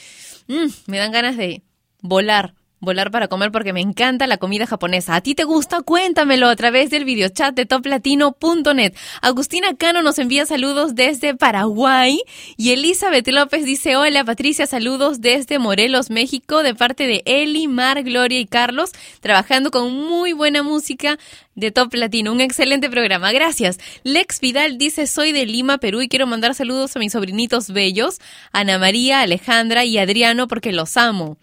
mm, 0.48 0.66
me 0.86 0.98
dan 0.98 1.12
ganas 1.12 1.36
de 1.36 1.62
volar 2.00 2.54
volar 2.82 3.12
para 3.12 3.28
comer 3.28 3.52
porque 3.52 3.72
me 3.72 3.80
encanta 3.80 4.26
la 4.26 4.36
comida 4.36 4.66
japonesa. 4.66 5.14
¿A 5.14 5.20
ti 5.20 5.34
te 5.36 5.44
gusta? 5.44 5.82
Cuéntamelo 5.82 6.48
a 6.48 6.56
través 6.56 6.90
del 6.90 7.04
videochat 7.04 7.54
de 7.54 7.64
toplatino.net. 7.64 8.92
Agustina 9.22 9.74
Cano 9.76 10.02
nos 10.02 10.18
envía 10.18 10.44
saludos 10.46 10.96
desde 10.96 11.36
Paraguay 11.36 12.20
y 12.56 12.72
Elizabeth 12.72 13.28
López 13.28 13.64
dice, 13.64 13.94
hola 13.94 14.24
Patricia, 14.24 14.66
saludos 14.66 15.20
desde 15.20 15.60
Morelos, 15.60 16.10
México, 16.10 16.64
de 16.64 16.74
parte 16.74 17.06
de 17.06 17.22
Eli, 17.24 17.68
Mar, 17.68 18.02
Gloria 18.02 18.40
y 18.40 18.46
Carlos, 18.46 18.90
trabajando 19.20 19.70
con 19.70 19.94
muy 19.94 20.32
buena 20.32 20.64
música 20.64 21.18
de 21.54 21.70
Top 21.70 21.94
Latino. 21.94 22.32
Un 22.32 22.40
excelente 22.40 22.90
programa. 22.90 23.30
Gracias. 23.30 23.78
Lex 24.02 24.40
Vidal 24.40 24.76
dice, 24.76 25.06
soy 25.06 25.30
de 25.30 25.46
Lima, 25.46 25.78
Perú 25.78 26.02
y 26.02 26.08
quiero 26.08 26.26
mandar 26.26 26.56
saludos 26.56 26.96
a 26.96 26.98
mis 26.98 27.12
sobrinitos 27.12 27.70
bellos, 27.70 28.18
Ana 28.50 28.80
María, 28.80 29.20
Alejandra 29.20 29.84
y 29.84 29.98
Adriano 29.98 30.48
porque 30.48 30.72
los 30.72 30.96
amo. 30.96 31.36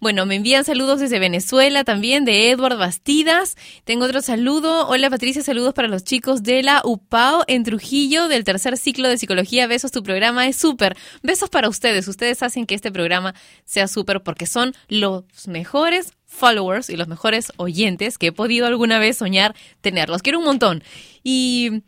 Bueno, 0.00 0.26
me 0.26 0.36
envían 0.36 0.64
saludos 0.64 1.00
desde 1.00 1.18
Venezuela 1.18 1.84
también, 1.84 2.24
de 2.24 2.50
Edward 2.50 2.76
Bastidas. 2.76 3.56
Tengo 3.84 4.04
otro 4.04 4.22
saludo. 4.22 4.88
Hola 4.88 5.10
Patricia, 5.10 5.42
saludos 5.42 5.74
para 5.74 5.88
los 5.88 6.04
chicos 6.04 6.42
de 6.42 6.62
la 6.62 6.82
UPAO 6.84 7.44
en 7.46 7.64
Trujillo 7.64 8.28
del 8.28 8.44
tercer 8.44 8.76
ciclo 8.76 9.08
de 9.08 9.18
psicología. 9.18 9.66
Besos, 9.66 9.92
tu 9.92 10.02
programa 10.02 10.46
es 10.48 10.56
súper. 10.56 10.96
Besos 11.22 11.50
para 11.50 11.68
ustedes. 11.68 12.08
Ustedes 12.08 12.42
hacen 12.42 12.66
que 12.66 12.74
este 12.74 12.90
programa 12.90 13.34
sea 13.64 13.88
súper 13.88 14.22
porque 14.22 14.46
son 14.46 14.74
los 14.88 15.24
mejores 15.46 16.12
followers 16.32 16.88
y 16.88 16.96
los 16.96 17.08
mejores 17.08 17.52
oyentes 17.56 18.18
que 18.18 18.28
he 18.28 18.32
podido 18.32 18.66
alguna 18.66 18.98
vez 18.98 19.18
soñar 19.18 19.54
tener. 19.80 20.08
Los 20.08 20.22
quiero 20.22 20.38
un 20.38 20.46
montón. 20.46 20.82
Y 21.22 21.82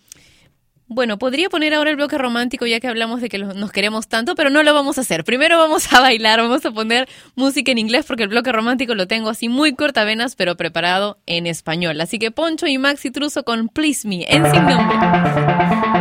bueno, 0.87 1.19
podría 1.19 1.49
poner 1.49 1.75
ahora 1.75 1.91
el 1.91 1.97
bloque 1.97 2.19
romántico 2.19 2.67
ya 2.67 2.81
que 2.81 2.89
hablamos 2.89 3.21
de 3.21 3.29
que 3.29 3.39
nos 3.39 3.73
queremos 3.73 4.09
tanto, 4.09 4.35
pero 4.35 4.51
no 4.51 4.63
lo 4.63 4.75
vamos 4.75 4.99
a 4.99 5.01
hacer. 5.01 5.25
Primero 5.25 5.59
vamos 5.59 5.93
a 5.93 6.01
bailar, 6.01 6.41
vamos 6.41 6.65
a 6.67 6.71
poner 6.71 7.09
música 7.35 7.73
en 7.73 7.79
inglés 7.79 8.05
porque 8.07 8.25
el 8.25 8.29
bloque 8.29 8.53
romántico 8.53 8.95
lo 8.95 9.07
tengo 9.07 9.31
así 9.31 9.49
muy 9.49 9.75
cortavenas, 9.75 10.37
pero 10.37 10.57
preparado 10.57 11.19
en 11.27 11.47
español. 11.47 12.01
Así 12.01 12.19
que 12.19 12.31
Poncho 12.31 12.67
y 12.67 12.79
Maxi 12.79 13.11
Truso 13.11 13.45
con 13.45 13.69
Please 13.69 14.07
Me 14.07 14.27
en 14.29 14.51
sin 14.51 14.67
nombre. 14.67 15.94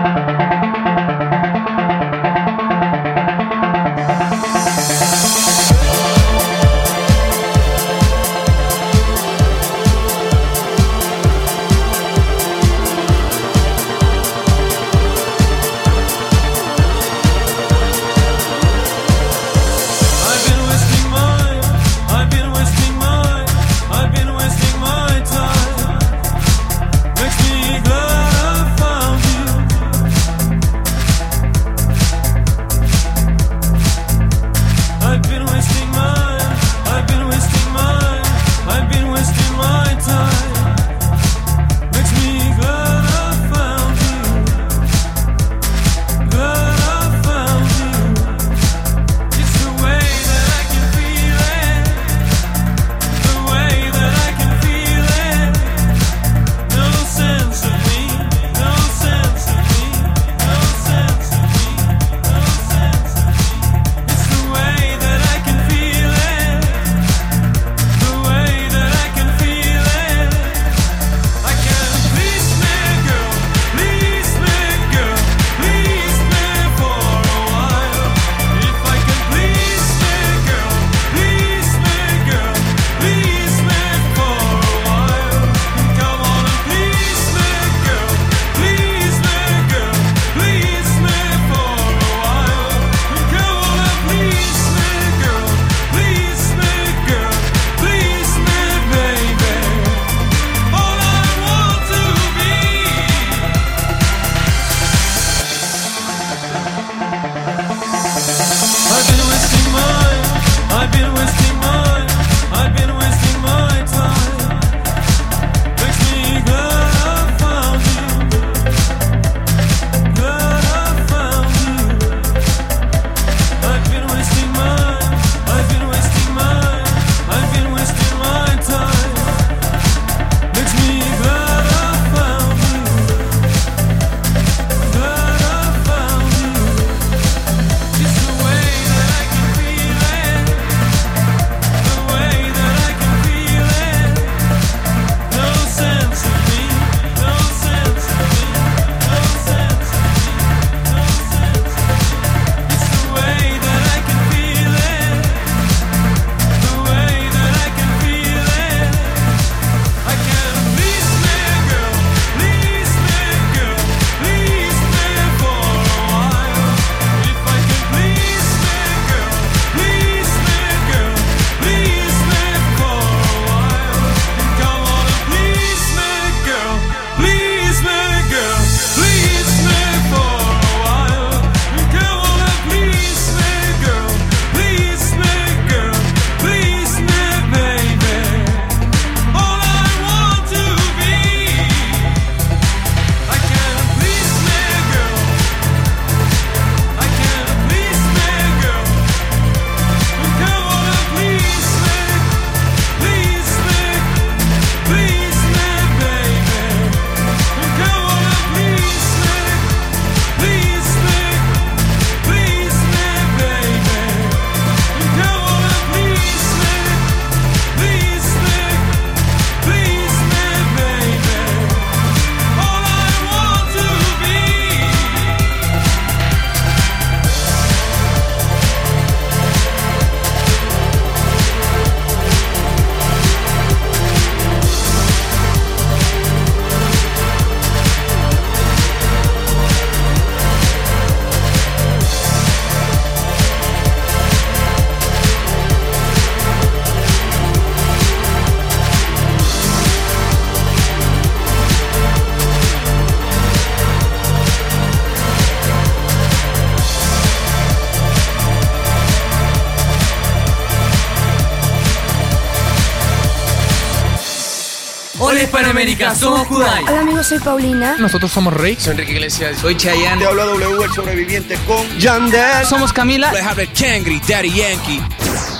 Somos 266.11 266.47
Kudai. 266.47 266.83
Hola 266.83 267.01
amigos, 267.01 267.27
soy 267.27 267.39
Paulina. 267.39 267.95
Nosotros 267.97 268.31
somos 268.31 268.53
Rey. 268.53 268.75
Soy 268.79 268.91
Enrique 268.91 269.13
Iglesias. 269.13 269.57
Soy 269.59 269.75
Chayanne. 269.75 270.19
Te 270.19 270.27
habla 270.27 270.45
W, 270.45 270.83
el 270.83 270.91
sobreviviente 270.91 271.57
con 271.67 271.87
Yandel. 271.97 272.65
Somos 272.65 272.91
Camila. 272.91 273.31
Kangri, 273.77 274.21
Daddy 274.27 274.51
Yankee. 274.51 275.01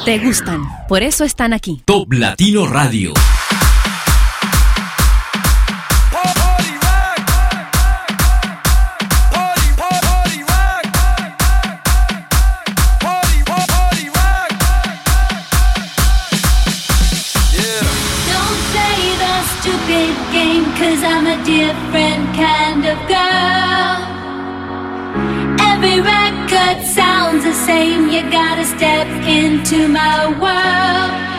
Te 0.06 0.20
gustan, 0.20 0.66
por 0.88 1.02
eso 1.02 1.24
están 1.24 1.54
aquí. 1.54 1.82
Top 1.86 2.12
Latino 2.12 2.68
Radio. 2.68 3.14
Different 21.66 22.26
kind 22.36 22.82
of 22.92 22.98
girl. 23.16 23.98
Every 25.72 25.98
record 26.02 26.78
sounds 26.86 27.44
the 27.46 27.54
same, 27.54 28.10
you 28.10 28.22
gotta 28.30 28.66
step 28.66 29.08
into 29.40 29.88
my 29.88 30.18
world. 30.44 31.33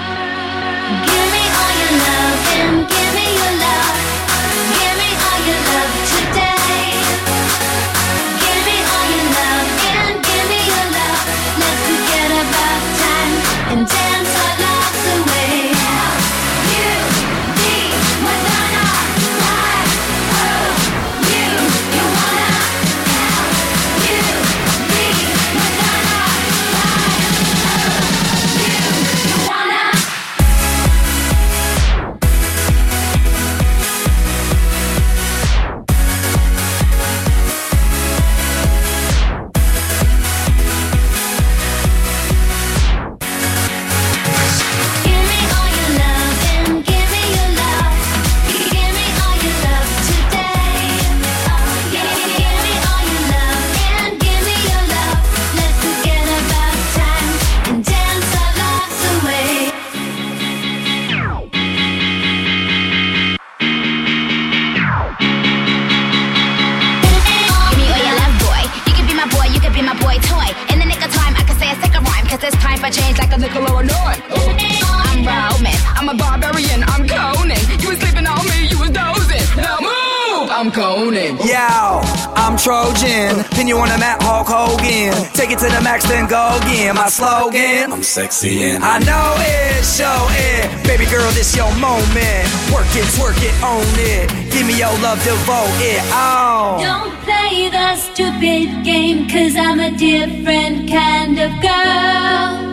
A 76.82 76.86
I'm 76.90 77.06
Conan. 77.06 77.60
You 77.80 77.88
was 77.90 77.98
sleeping 77.98 78.26
on 78.26 78.44
me, 78.46 78.68
you 78.68 78.78
was 78.78 78.90
dozing. 78.90 79.44
Now 79.56 79.78
move! 79.80 80.50
I'm 80.50 80.70
Conan. 80.70 81.36
Yo, 81.38 82.00
I'm 82.34 82.56
Trojan. 82.56 83.44
Pin 83.54 83.68
you 83.68 83.78
on 83.78 83.88
the 83.88 83.98
map, 83.98 84.22
Hulk 84.22 84.48
Hogan. 84.48 85.14
Take 85.34 85.50
it 85.50 85.58
to 85.58 85.68
the 85.68 85.80
max, 85.82 86.06
then 86.08 86.26
go 86.26 86.58
again. 86.62 86.94
My 86.94 87.08
slogan. 87.08 87.92
I'm 87.92 88.02
sexy 88.02 88.62
and 88.62 88.82
I 88.82 88.98
know 88.98 89.34
it, 89.38 89.84
show 89.84 90.26
it. 90.30 90.86
Baby 90.86 91.06
girl, 91.06 91.30
this 91.32 91.54
your 91.56 91.70
moment. 91.76 92.46
Work 92.72 92.90
it, 92.94 93.06
twerk 93.14 93.38
it, 93.42 93.54
own 93.62 93.84
it. 93.98 94.30
Give 94.52 94.66
me 94.66 94.78
your 94.78 94.94
love, 95.02 95.22
devote 95.22 95.80
it. 95.82 96.00
Oh. 96.10 96.78
Don't 96.80 97.14
play 97.22 97.68
the 97.68 97.96
stupid 97.96 98.84
game, 98.84 99.28
cause 99.28 99.56
I'm 99.56 99.80
a 99.80 99.90
different 99.96 100.88
kind 100.88 101.38
of 101.38 101.50
girl. 101.60 102.63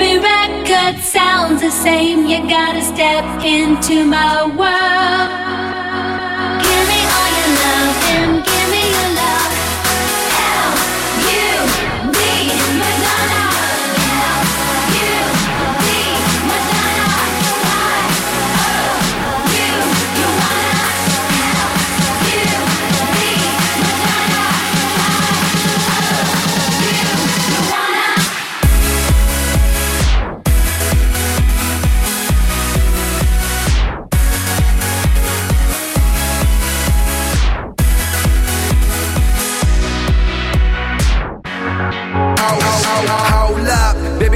Every 0.00 0.16
record 0.20 1.02
sounds 1.02 1.60
the 1.60 1.72
same, 1.72 2.26
you 2.26 2.38
gotta 2.48 2.82
step 2.82 3.24
into 3.42 4.04
my 4.04 4.44
world. 4.46 5.30
Give 6.62 6.84
me 6.86 7.00
all 7.16 7.30
your 7.38 7.50
love 7.58 8.57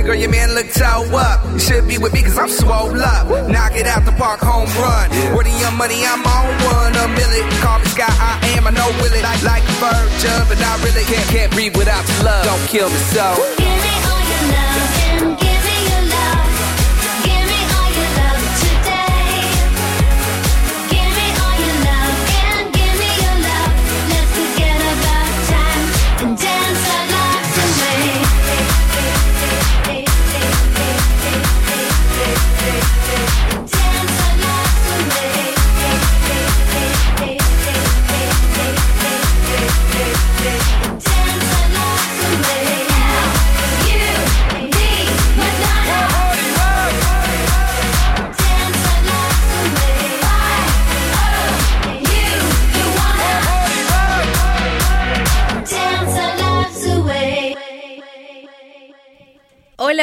baby 0.02 0.06
girl, 0.06 0.20
your 0.20 0.30
man 0.30 0.54
look 0.54 0.68
toe 0.72 1.06
up. 1.16 1.44
You 1.52 1.58
should 1.58 1.88
be 1.88 1.98
with 1.98 2.12
me 2.12 2.22
cause 2.22 2.38
I'm 2.38 2.48
swole 2.48 3.00
up. 3.00 3.28
Knock 3.48 3.74
it 3.74 3.86
out 3.86 4.04
the 4.04 4.12
park, 4.12 4.40
home 4.40 4.68
run. 4.80 5.10
Where 5.34 5.44
the 5.44 5.50
young 5.60 5.76
money, 5.76 6.04
I'm 6.04 6.24
on 6.24 6.46
one. 6.64 6.94
A 6.96 7.08
million, 7.08 7.48
call 7.60 7.78
me 7.78 7.86
Sky, 7.86 8.06
I 8.08 8.38
am, 8.56 8.66
I 8.66 8.70
know 8.70 8.88
will 9.00 9.12
it. 9.12 9.22
Like, 9.22 9.42
like 9.42 9.62
a 9.62 9.72
virgin, 9.78 10.42
but 10.48 10.58
I 10.58 10.82
really 10.84 11.04
can't, 11.04 11.28
can't 11.28 11.52
breathe 11.52 11.76
without 11.76 12.06
your 12.08 12.24
love. 12.24 12.44
Don't 12.44 12.68
kill 12.68 12.88
me 12.88 12.96
so. 13.14 13.81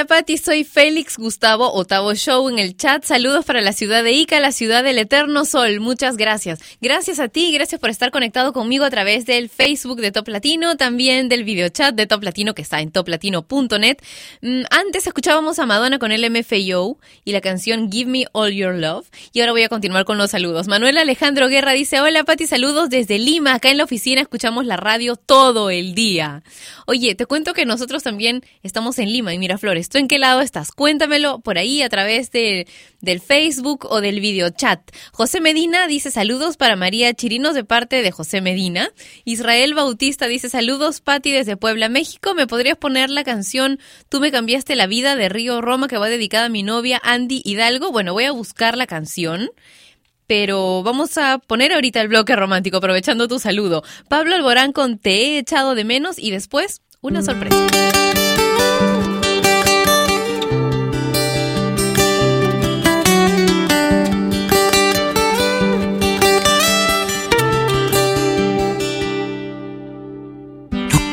Patti, 0.10 0.40
soy 0.40 0.64
Félix 0.64 1.18
Gustavo 1.18 1.72
Otavo 1.72 2.16
Show 2.16 2.50
en 2.50 2.58
el 2.58 2.76
chat. 2.76 3.04
Saludos 3.04 3.46
para 3.46 3.62
la 3.62 3.74
ciudad 3.74 4.04
de 4.04 4.12
Ica, 4.12 4.40
la 4.40 4.52
ciudad 4.52 4.84
del 4.84 4.98
eterno 4.98 5.46
sol. 5.46 5.80
Muchas 5.80 6.18
gracias. 6.18 6.60
Gracias 6.82 7.20
a 7.20 7.28
ti, 7.28 7.54
gracias 7.54 7.80
por 7.80 7.92
estar 7.92 8.10
conectado 8.10 8.52
conmigo 8.52 8.86
a 8.86 8.90
través 8.90 9.28
del 9.28 9.50
Facebook 9.50 10.02
de 10.02 10.12
Top 10.12 10.28
Latino, 10.28 10.78
también 10.78 11.30
del 11.30 11.44
videochat 11.44 11.94
de 11.94 12.08
Top 12.08 12.24
Latino 12.24 12.56
que 12.56 12.64
está 12.64 12.82
en 12.82 12.90
toplatino.net. 12.90 13.98
Mm, 14.42 14.64
Antes 14.72 15.06
escuchábamos 15.06 15.60
a 15.60 15.68
Madonna 15.68 16.00
con 16.00 16.12
el 16.12 16.28
MFAO 16.28 16.98
y 17.24 17.32
la 17.32 17.42
canción 17.42 17.92
Give 17.92 18.10
Me 18.10 18.26
All 18.32 18.52
Your 18.52 18.74
Love. 18.74 19.08
Y 19.32 19.42
ahora 19.42 19.52
voy 19.52 19.62
a 19.62 19.70
continuar 19.70 20.06
con 20.06 20.18
los 20.18 20.32
saludos. 20.32 20.68
Manuel 20.68 20.98
Alejandro 20.98 21.50
Guerra 21.50 21.74
dice, 21.74 22.02
hola 22.02 22.24
Patti, 22.24 22.48
saludos 22.48 22.90
desde 22.90 23.20
Lima. 23.20 23.54
Acá 23.54 23.70
en 23.70 23.78
la 23.78 23.84
oficina 23.84 24.22
escuchamos 24.22 24.66
la 24.66 24.76
radio 24.76 25.18
todo 25.18 25.70
el 25.70 25.94
día. 25.94 26.42
Oye, 26.88 27.14
te 27.14 27.28
cuento 27.28 27.54
que 27.54 27.68
nosotros 27.68 28.02
también 28.02 28.44
estamos 28.64 28.98
en 28.98 29.14
Lima, 29.14 29.36
en 29.36 29.40
Miraflores. 29.40 29.60
Flores. 29.60 29.99
¿Tú 30.00 30.04
en 30.04 30.08
qué 30.08 30.18
lado 30.18 30.40
estás? 30.40 30.72
Cuéntamelo 30.72 31.40
por 31.42 31.58
ahí 31.58 31.82
a 31.82 31.90
través 31.90 32.32
de, 32.32 32.68
del 33.02 33.20
Facebook 33.20 33.86
o 33.90 34.00
del 34.00 34.22
video 34.22 34.50
chat. 34.50 34.80
José 35.12 35.42
Medina 35.42 35.88
dice 35.88 36.10
saludos 36.10 36.56
para 36.56 36.78
María 36.78 37.14
Chirinos 37.14 37.54
de 37.54 37.66
parte 37.66 38.02
de 38.02 38.10
José 38.10 38.40
Medina. 38.40 38.94
Israel 39.26 39.74
Bautista 39.74 40.30
dice 40.30 40.48
saludos 40.48 41.02
Patti 41.02 41.34
desde 41.34 41.58
Puebla, 41.58 41.90
México. 41.90 42.34
¿Me 42.34 42.48
podrías 42.48 42.78
poner 42.78 43.10
la 43.10 43.26
canción 43.26 43.78
Tú 44.08 44.22
me 44.22 44.32
cambiaste 44.32 44.78
la 44.78 44.88
vida 44.88 45.18
de 45.18 45.28
Río 45.28 45.60
Roma 45.60 45.90
que 45.90 45.98
va 45.98 46.08
dedicada 46.08 46.46
a 46.46 46.50
mi 46.50 46.64
novia 46.64 47.02
Andy 47.04 47.42
Hidalgo? 47.44 47.92
Bueno, 47.92 48.14
voy 48.14 48.24
a 48.24 48.32
buscar 48.32 48.78
la 48.78 48.88
canción 48.88 49.50
pero 50.28 50.82
vamos 50.82 51.18
a 51.18 51.40
poner 51.40 51.74
ahorita 51.74 52.00
el 52.00 52.08
bloque 52.08 52.38
romántico 52.38 52.78
aprovechando 52.78 53.28
tu 53.28 53.38
saludo. 53.38 53.84
Pablo 54.08 54.36
Alborán 54.36 54.72
con 54.72 54.98
Te 54.98 55.12
he 55.12 55.40
echado 55.40 55.76
de 55.76 55.84
menos 55.84 56.18
y 56.20 56.32
después 56.32 56.84
una 57.02 57.22
sorpresa. 57.22 58.29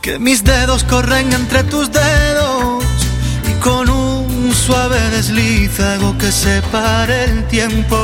Que 0.00 0.20
mis 0.20 0.44
dedos 0.44 0.84
corren 0.84 1.32
entre 1.32 1.64
tus 1.64 1.90
dedos 1.90 2.84
y 3.50 3.52
con 3.60 3.90
un 3.90 4.54
suave 4.54 5.00
desliz 5.10 5.80
hago 5.80 6.16
que 6.18 6.30
se 6.30 6.62
pare 6.70 7.24
el 7.24 7.48
tiempo. 7.48 7.96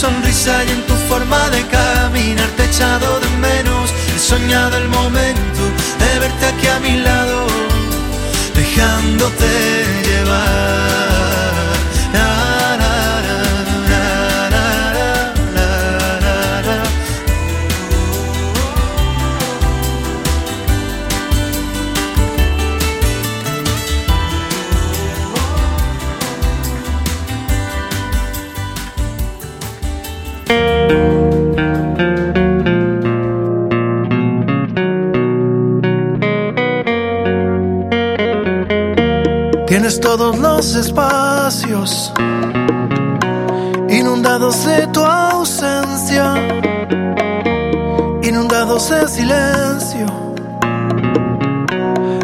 Sonrisa 0.00 0.64
y 0.64 0.70
en 0.70 0.82
tu 0.86 0.94
forma 1.10 1.50
de 1.50 1.60
caminar. 1.66 2.48
Te 2.56 2.62
he 2.62 2.66
echado 2.66 3.20
de 3.20 3.28
menos. 3.48 3.90
He 4.14 4.18
soñado 4.18 4.76
el 4.78 4.88
momento 4.88 5.62
de 6.02 6.18
verte 6.20 6.46
aquí 6.46 6.66
a 6.68 6.80
mi 6.80 6.96
lado, 7.08 7.46
dejándote 8.54 9.50
llevar. 10.08 11.49
Todos 40.16 40.38
los 40.38 40.74
espacios 40.74 42.12
inundados 43.88 44.66
de 44.66 44.88
tu 44.88 45.04
ausencia, 45.04 46.34
inundados 48.20 48.90
de 48.90 49.06
silencio. 49.06 50.06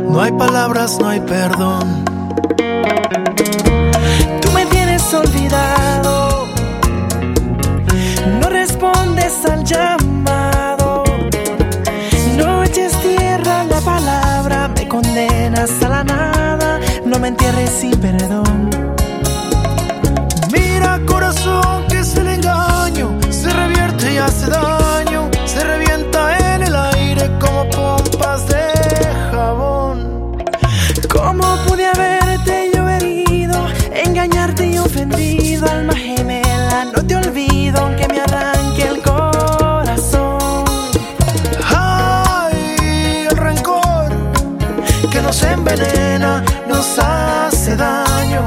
No 0.03 0.21
hay 0.21 0.33
palabras, 0.33 0.99
no 0.99 1.09
hay 1.11 1.21
perdón. 1.21 2.05
Tú 4.43 4.51
me 4.53 4.67
tienes 4.67 5.15
olvidado, 5.15 6.49
no 8.41 8.49
respondes 8.49 9.45
al 9.49 9.63
llamado, 9.63 11.05
no 12.37 12.65
eches 12.65 13.01
tierra 13.01 13.63
la 13.63 13.81
palabra, 13.81 14.69
me 14.75 14.89
condenas 14.89 15.71
a 15.85 15.89
la 15.89 16.03
nada, 16.03 16.46
no 17.17 17.23
me 17.23 17.29
entierres 17.29 17.71
sin 17.71 17.97
perdón. 17.99 18.69
Mira 20.53 21.01
corazón 21.07 21.87
que 21.89 22.01
es 22.01 22.15
el 22.15 22.29
engaño, 22.29 23.19
se 23.31 23.49
revierte 23.49 24.13
y 24.13 24.19
hace 24.19 24.51
daño, 24.51 25.31
se 25.47 25.65
revienta 25.65 26.21
en 26.55 26.65
el 26.65 26.77
aire 26.77 27.31
como 27.41 27.71
pompas 27.71 28.47
de 28.49 28.65
jabón. 29.31 30.37
¿Cómo 31.09 31.57
pude 31.67 31.87
haberte 31.87 32.71
yo 32.75 32.87
engañarte 33.95 34.67
y 34.67 34.77
ofendido, 34.77 35.67
alma 35.71 35.95
gemela? 35.95 36.85
No 36.95 37.03
te 37.07 37.17
olvido 37.17 37.81
aunque 37.81 38.09
me 38.09 38.21
arranque 38.21 38.83
el 38.89 39.01
corazón. 39.01 40.65
Ay, 41.65 43.27
el 43.31 43.37
rencor 43.39 44.11
que 45.11 45.23
nos 45.23 45.43
envenena 45.43 46.45
nos 46.77 46.99
hace 46.99 47.75
daño. 47.75 48.43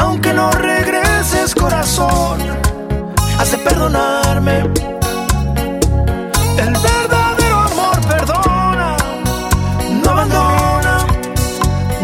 Aunque 0.00 0.32
no 0.32 0.50
regreses, 0.50 1.54
corazón, 1.54 2.38
has 3.38 3.50
de 3.52 3.58
perdonarme. 3.58 4.56
El 6.64 6.72
verdadero 6.88 7.56
amor 7.70 7.96
perdona, 8.12 8.96
no 10.02 10.10
abandona, 10.10 10.96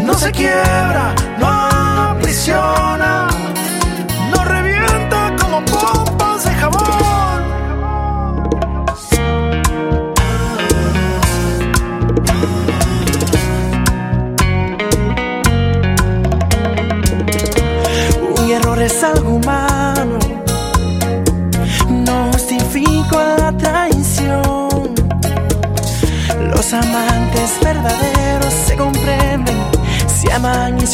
no 0.07 0.13
se 0.13 0.31
quiebra, 0.31 1.13
no 1.37 1.47
aprisiona, 2.11 2.84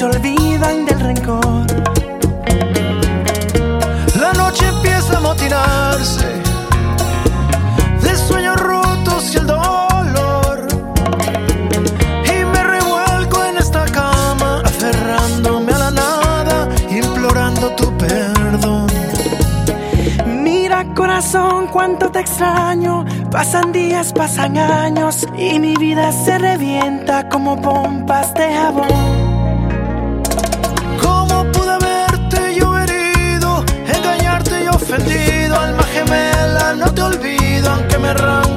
se 0.02 0.06
olvidan 0.06 0.84
del 0.88 0.99
rencor. 0.99 1.68
La 4.20 4.34
noche 4.34 4.66
empieza 4.68 5.18
a 5.18 5.20
motinarse 5.20 6.26
de 8.02 8.16
sueños 8.16 8.56
rotos 8.58 9.32
y 9.32 9.38
el 9.38 9.45
dolor. 9.45 10.68
Y 12.26 12.45
me 12.45 12.64
revuelco 12.64 13.45
en 13.45 13.58
esta 13.58 13.86
cama, 13.86 14.64
aferrándome 14.66 15.72
a 15.72 15.78
la 15.78 15.91
nada, 15.91 16.68
implorando 16.89 17.70
tu 17.76 17.95
perdón. 17.95 18.88
Mira 20.26 20.84
corazón, 20.95 21.68
cuánto 21.68 22.10
te 22.10 22.22
extraño. 22.22 23.06
Pasan 23.30 23.72
días, 23.72 24.14
pasan 24.14 24.58
años 24.58 25.28
y 25.38 25.60
mi 25.60 25.76
vida 25.76 26.12
se 26.12 26.39
revienta 26.39 27.30
como 27.30 27.62
pompas 27.62 28.34
de 28.34 28.52
jabón. 28.52 29.11
Ofendido? 34.92 35.56
Alma 35.56 35.84
gemela, 35.84 36.74
no 36.74 36.94
te 36.94 37.02
olvido, 37.02 37.70
aunque 37.70 37.98
me 37.98 38.10
arranque 38.10 38.51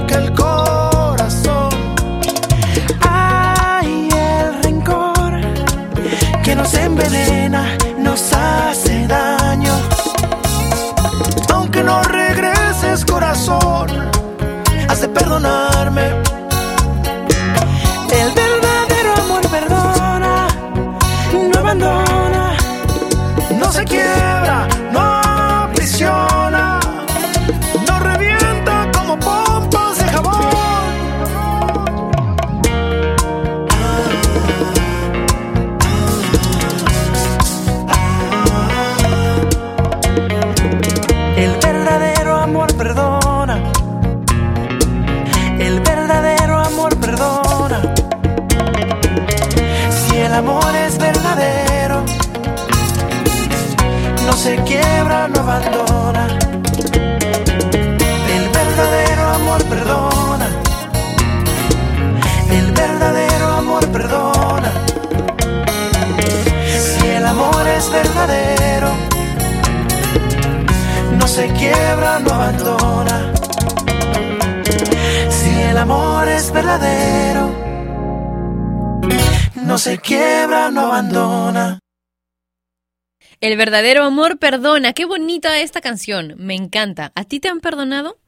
El 83.54 83.58
verdadero 83.58 84.02
amor 84.02 84.40
perdona. 84.40 84.94
Qué 84.94 85.04
bonita 85.04 85.60
esta 85.60 85.80
canción. 85.80 86.34
Me 86.38 86.56
encanta. 86.56 87.12
¿A 87.14 87.22
ti 87.22 87.38
te 87.38 87.46
han 87.46 87.60
perdonado? 87.60 88.18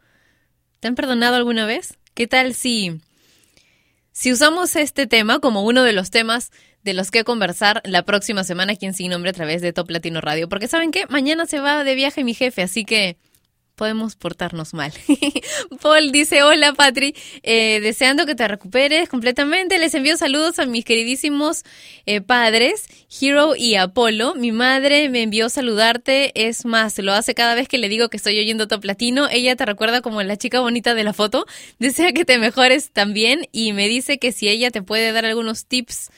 ¿Te 0.79 0.87
han 0.87 0.95
perdonado 0.95 1.35
alguna 1.35 1.67
vez? 1.67 1.99
¿Qué 2.15 2.29
tal 2.29 2.55
si 2.55 3.01
si 4.13 4.31
usamos 4.31 4.77
este 4.77 5.09
tema 5.09 5.41
como 5.41 5.65
uno 5.65 5.83
de 5.83 5.93
los 5.93 6.11
temas 6.11 6.53
de 6.85 6.95
los 6.95 7.11
que 7.11 7.25
conversar 7.25 7.83
la 7.85 8.05
próxima 8.05 8.45
semana 8.45 8.75
aquí 8.75 8.87
en 8.87 8.95
Sin 8.95 9.11
Nombre 9.11 9.31
a 9.31 9.33
través 9.33 9.63
de 9.63 9.73
Top 9.73 9.91
Latino 9.91 10.21
Radio? 10.21 10.49
Porque 10.49 10.69
¿saben 10.69 10.93
qué? 10.93 11.07
Mañana 11.09 11.47
se 11.47 11.59
va 11.59 11.83
de 11.83 11.97
viaje 11.97 12.23
mi 12.23 12.33
jefe, 12.33 12.63
así 12.63 12.85
que 12.85 13.17
podemos 13.77 14.17
portarnos 14.17 14.75
mal. 14.75 14.93
Paul 15.83 16.11
dice, 16.11 16.43
hola 16.43 16.73
Patri, 16.73 17.15
eh, 17.43 17.79
deseando 17.81 18.27
que 18.27 18.35
te 18.35 18.49
recuperes 18.49 19.09
completamente. 19.09 19.79
Les 19.79 19.95
envío 19.95 20.17
saludos 20.17 20.59
a 20.59 20.67
mis 20.67 20.85
queridísimos 20.85 21.63
eh, 22.07 22.23
padres, 22.23 22.87
Hero 23.21 23.55
y 23.55 23.77
Apolo. 23.77 24.35
Mi 24.35 24.51
madre 24.51 25.09
me 25.11 25.23
envió 25.23 25.49
saludarte, 25.51 26.33
es 26.35 26.65
más, 26.65 26.99
lo 26.99 27.13
hace 27.13 27.35
cada 27.35 27.55
vez 27.55 27.69
que 27.69 27.79
le 27.79 27.89
digo 27.89 28.09
que 28.09 28.17
estoy 28.17 28.39
oyendo 28.39 28.67
Top 28.67 28.85
Latino. 28.85 29.29
Ella 29.31 29.55
te 29.55 29.67
recuerda 29.67 30.01
como 30.01 30.23
la 30.23 30.37
chica 30.37 30.61
bonita 30.61 30.95
de 30.95 31.05
la 31.05 31.13
foto. 31.13 31.47
Desea 31.79 32.13
que 32.13 32.25
te 32.25 32.39
mejores 32.39 32.91
también 32.91 33.47
y 33.53 33.75
me 33.75 33.89
dice 33.89 34.19
que 34.19 34.33
si 34.33 34.49
ella 34.49 34.71
te 34.71 34.83
puede 34.83 35.13
dar 35.13 35.27
algunos 35.27 35.67
tips 35.67 36.11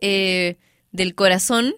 eh, 0.00 0.56
del 0.92 1.14
corazón. 1.16 1.74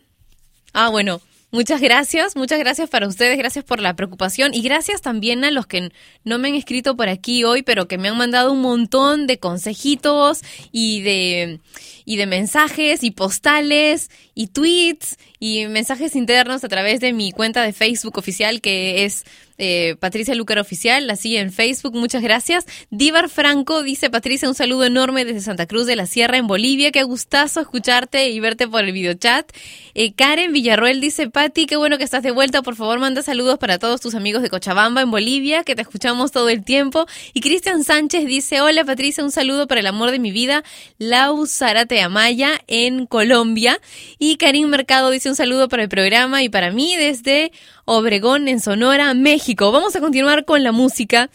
Ah, 0.75 0.91
bueno. 0.91 1.21
Muchas 1.55 1.81
gracias, 1.81 2.35
muchas 2.35 2.59
gracias 2.59 2.91
para 2.91 3.07
ustedes, 3.07 3.39
gracias 3.39 3.65
por 3.65 3.79
la 3.79 3.95
preocupación 3.95 4.53
y 4.55 4.63
gracias 4.63 5.03
también 5.03 5.45
a 5.45 5.53
los 5.53 5.69
que 5.69 5.93
no 6.25 6.41
me 6.41 6.49
han 6.49 6.57
escrito 6.57 6.97
por 6.97 7.09
aquí 7.09 7.45
hoy, 7.45 7.63
pero 7.63 7.87
que 7.87 7.97
me 7.97 8.09
han 8.09 8.19
mandado 8.19 8.51
un 8.51 8.61
montón 8.61 9.29
de 9.29 9.39
consejitos 9.39 10.41
y 10.73 11.03
de 11.03 11.61
y 12.05 12.17
de 12.17 12.27
mensajes 12.27 13.05
y 13.05 13.13
postales 13.13 14.11
y 14.35 14.49
tweets 14.49 15.17
y 15.39 15.67
mensajes 15.69 16.17
internos 16.17 16.65
a 16.65 16.69
través 16.69 16.99
de 16.99 17.13
mi 17.13 17.31
cuenta 17.31 17.63
de 17.63 17.73
Facebook 17.73 18.19
oficial 18.19 18.61
que 18.61 19.05
es 19.05 19.25
eh, 19.59 19.97
Patricia 20.01 20.35
Lucar 20.35 20.59
Oficial, 20.59 21.09
así 21.11 21.37
en 21.37 21.53
Facebook, 21.53 21.95
muchas 21.95 22.23
gracias. 22.23 22.67
Divar 22.91 23.29
Franco 23.29 23.83
dice, 23.83 24.11
Patricia, 24.11 24.49
un 24.49 24.55
saludo 24.55 24.85
enorme 24.85 25.25
desde 25.25 25.41
Santa 25.41 25.67
Cruz 25.67 25.87
de 25.87 25.97
la 25.97 26.07
Sierra 26.07 26.37
en 26.37 26.47
Bolivia, 26.47 26.91
qué 26.91 27.03
gustazo 27.03 27.61
escucharte 27.61 28.29
y 28.31 28.41
verte 28.41 28.67
por 28.67 28.85
el 28.85 28.93
videochat. 28.93 29.51
Eh, 29.95 30.13
Karen 30.13 30.53
Villarroel 30.53 31.01
dice, 31.01 31.31
Pati, 31.31 31.67
qué 31.67 31.77
bueno 31.77 31.99
que 31.99 32.05
estás 32.05 32.23
de 32.23 32.31
vuelta, 32.31 32.63
por 32.63 32.77
favor 32.77 32.99
manda 32.99 33.23
saludos 33.23 33.59
para 33.59 33.79
todos 33.79 34.01
tus 34.01 34.15
amigos 34.15 34.43
de 34.43 34.51
Cochabamba 34.51 35.03
en 35.03 35.11
Bolivia, 35.11 35.63
que 35.65 35.75
te 35.75 35.83
escuchamos 35.83 36.33
todo 36.33 36.49
el 36.49 36.65
tiempo. 36.65 37.07
Y 37.33 37.41
Cristian 37.41 37.85
Sánchez 37.85 38.27
dice, 38.27 38.61
hola 38.61 38.85
Patricia, 38.85 39.23
un 39.23 39.31
saludo 39.31 39.67
para 39.69 39.81
el 39.81 39.87
amor 39.87 40.11
de 40.11 40.19
mi 40.19 40.33
vida, 40.33 40.65
Lau 40.99 41.47
Zárate 41.47 42.01
Amaya 42.01 42.61
en 42.67 43.07
Colombia. 43.07 43.81
Y 44.19 44.37
Karim 44.37 44.69
Mercado 44.69 45.11
dice 45.11 45.29
un 45.29 45.37
saludo 45.37 45.69
para 45.69 45.83
el 45.85 45.89
programa 45.89 46.43
y 46.43 46.49
para 46.49 46.71
mí 46.71 46.97
desde 46.97 47.53
Obregón 47.85 48.49
en 48.49 48.61
Sonora, 48.61 49.13
México. 49.15 49.73
Vamos 49.73 49.95
a 49.97 50.01
continuar 50.01 50.45
con 50.45 50.63
la 50.63 50.73
música. 50.73 51.31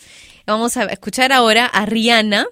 Vamos 0.45 0.77
a 0.77 0.85
escuchar 0.85 1.31
ahora 1.31 1.65
a 1.65 1.85
Rihanna. 1.85 2.47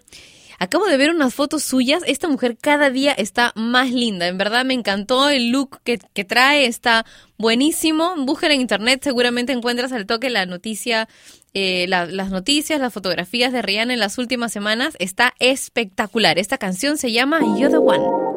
Acabo 0.59 0.85
de 0.87 0.97
ver 0.97 1.11
unas 1.11 1.35
fotos 1.35 1.63
suyas. 1.63 2.01
Esta 2.07 2.27
mujer 2.27 2.57
cada 2.59 2.89
día 2.89 3.11
está 3.11 3.53
más 3.55 3.91
linda. 3.91 4.27
En 4.27 4.37
verdad 4.39 4.65
me 4.65 4.73
encantó 4.73 5.29
el 5.29 5.49
look 5.49 5.79
que, 5.83 5.99
que 6.13 6.23
trae. 6.25 6.65
Está 6.65 7.05
buenísimo. 7.37 8.13
Búsquela 8.17 8.53
en 8.55 8.61
internet. 8.61 9.01
Seguramente 9.03 9.53
encuentras 9.53 9.91
al 9.91 10.05
toque 10.07 10.29
la 10.31 10.45
noticia, 10.47 11.07
eh, 11.53 11.85
la- 11.87 12.05
las 12.07 12.31
noticias, 12.31 12.79
las 12.79 12.91
fotografías 12.93 13.51
de 13.53 13.61
Rihanna 13.61 13.93
en 13.93 13.99
las 13.99 14.17
últimas 14.17 14.51
semanas. 14.51 14.95
Está 14.99 15.33
espectacular. 15.39 16.39
Esta 16.39 16.57
canción 16.57 16.97
se 16.97 17.11
llama 17.11 17.39
You're 17.57 17.69
the 17.69 17.77
One. 17.77 18.36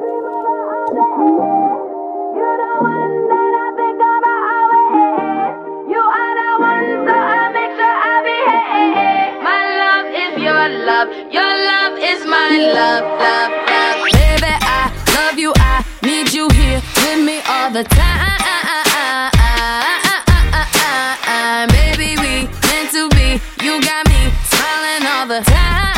your 10.61 10.84
love. 10.84 11.08
Your 11.32 11.42
love 11.42 11.98
is 11.98 12.26
my 12.26 12.50
love, 12.74 13.04
love, 13.18 13.52
love. 13.68 14.04
Baby, 14.12 14.52
I 14.61 14.92
love 15.16 15.38
you. 15.38 15.52
I 15.56 15.84
need 16.02 16.32
you 16.32 16.48
here 16.50 16.82
with 16.96 17.24
me 17.24 17.40
all 17.48 17.70
the 17.70 17.84
time. 17.84 18.28
Baby, 21.68 22.16
we 22.20 22.48
meant 22.68 22.90
to 22.92 23.08
be. 23.16 23.40
You 23.64 23.80
got 23.80 24.06
me 24.08 24.32
smiling 24.50 25.06
all 25.06 25.26
the 25.26 25.40
time. 25.44 25.89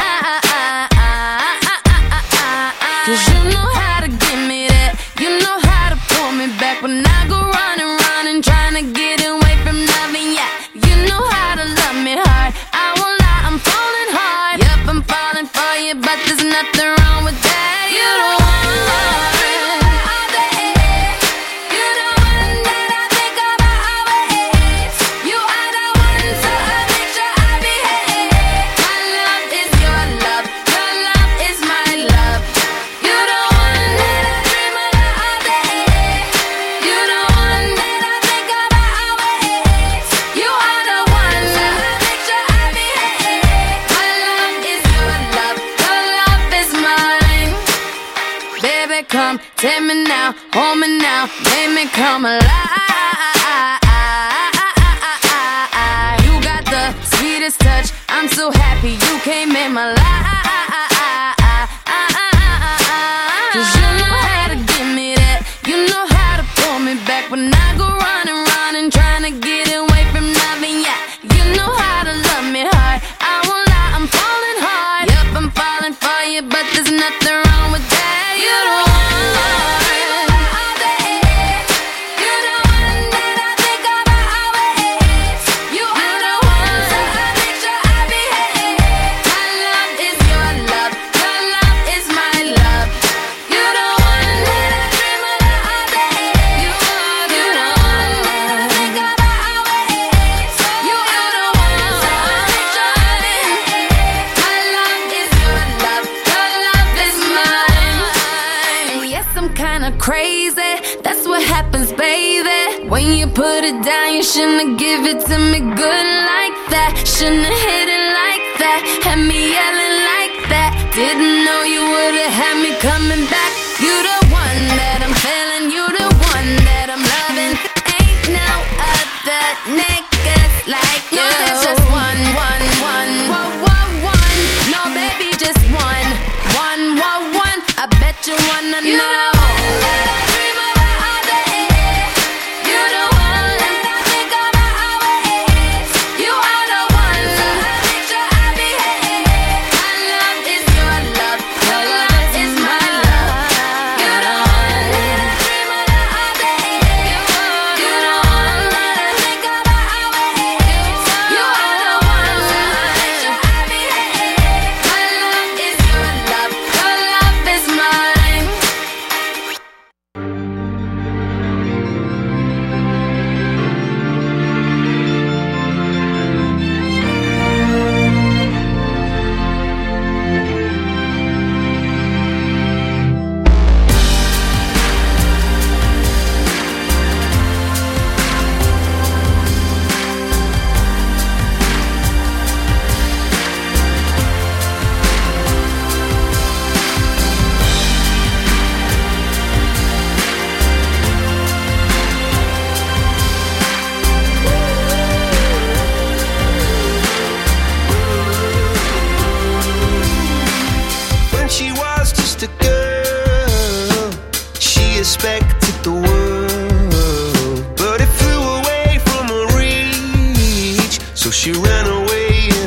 crazy. 110.03 110.75
That's 111.07 111.25
what 111.31 111.43
happens, 111.47 111.93
baby. 111.93 112.89
When 112.91 113.15
you 113.15 113.29
put 113.29 113.63
it 113.63 113.79
down, 113.87 114.15
you 114.15 114.25
shouldn't 114.25 114.77
give 114.77 115.07
it 115.07 115.21
to 115.31 115.39
me 115.39 115.61
good 115.63 116.07
like 116.35 116.57
that. 116.75 116.91
Shouldn't 117.07 117.55
hit 117.67 117.87
it 117.87 118.07
like 118.21 118.45
that. 118.59 118.81
Had 119.07 119.23
me 119.23 119.55
yelling 119.55 119.99
like 120.11 120.37
that. 120.51 120.71
Didn't 120.91 121.47
know 121.47 121.63
you 121.63 121.83
would've 121.87 122.35
had 122.35 122.57
me 122.59 122.75
coming 122.83 123.25
back. 123.31 123.51
You 123.79 123.95
the 124.03 124.32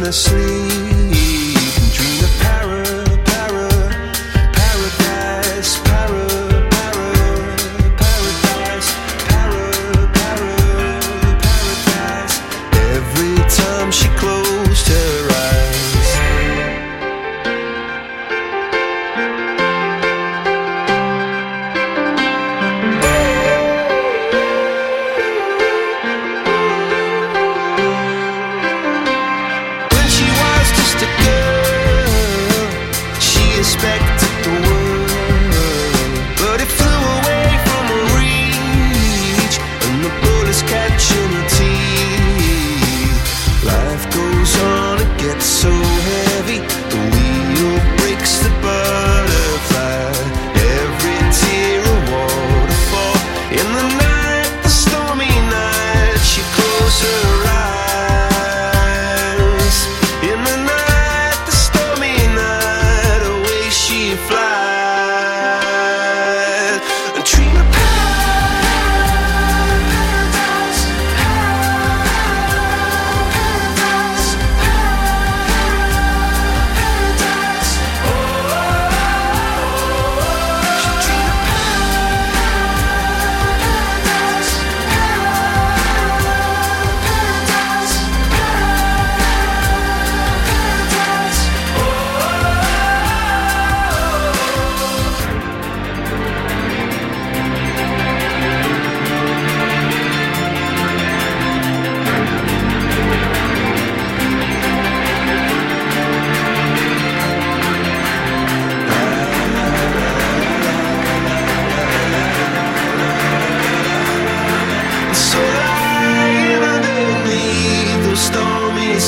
Asleep. 0.08 0.36
sleep. 0.36 0.64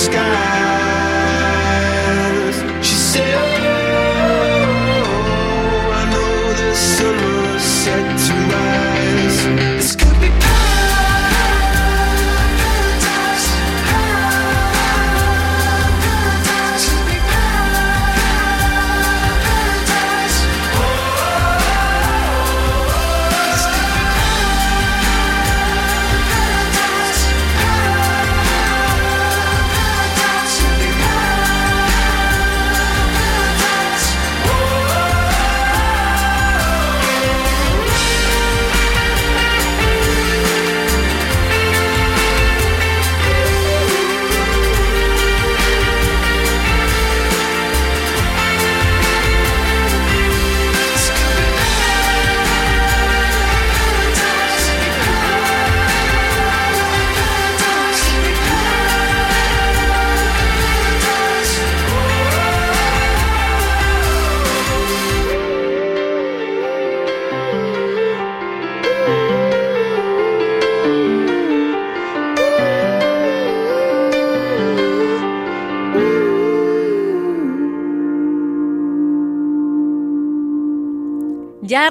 sky. 0.07 0.56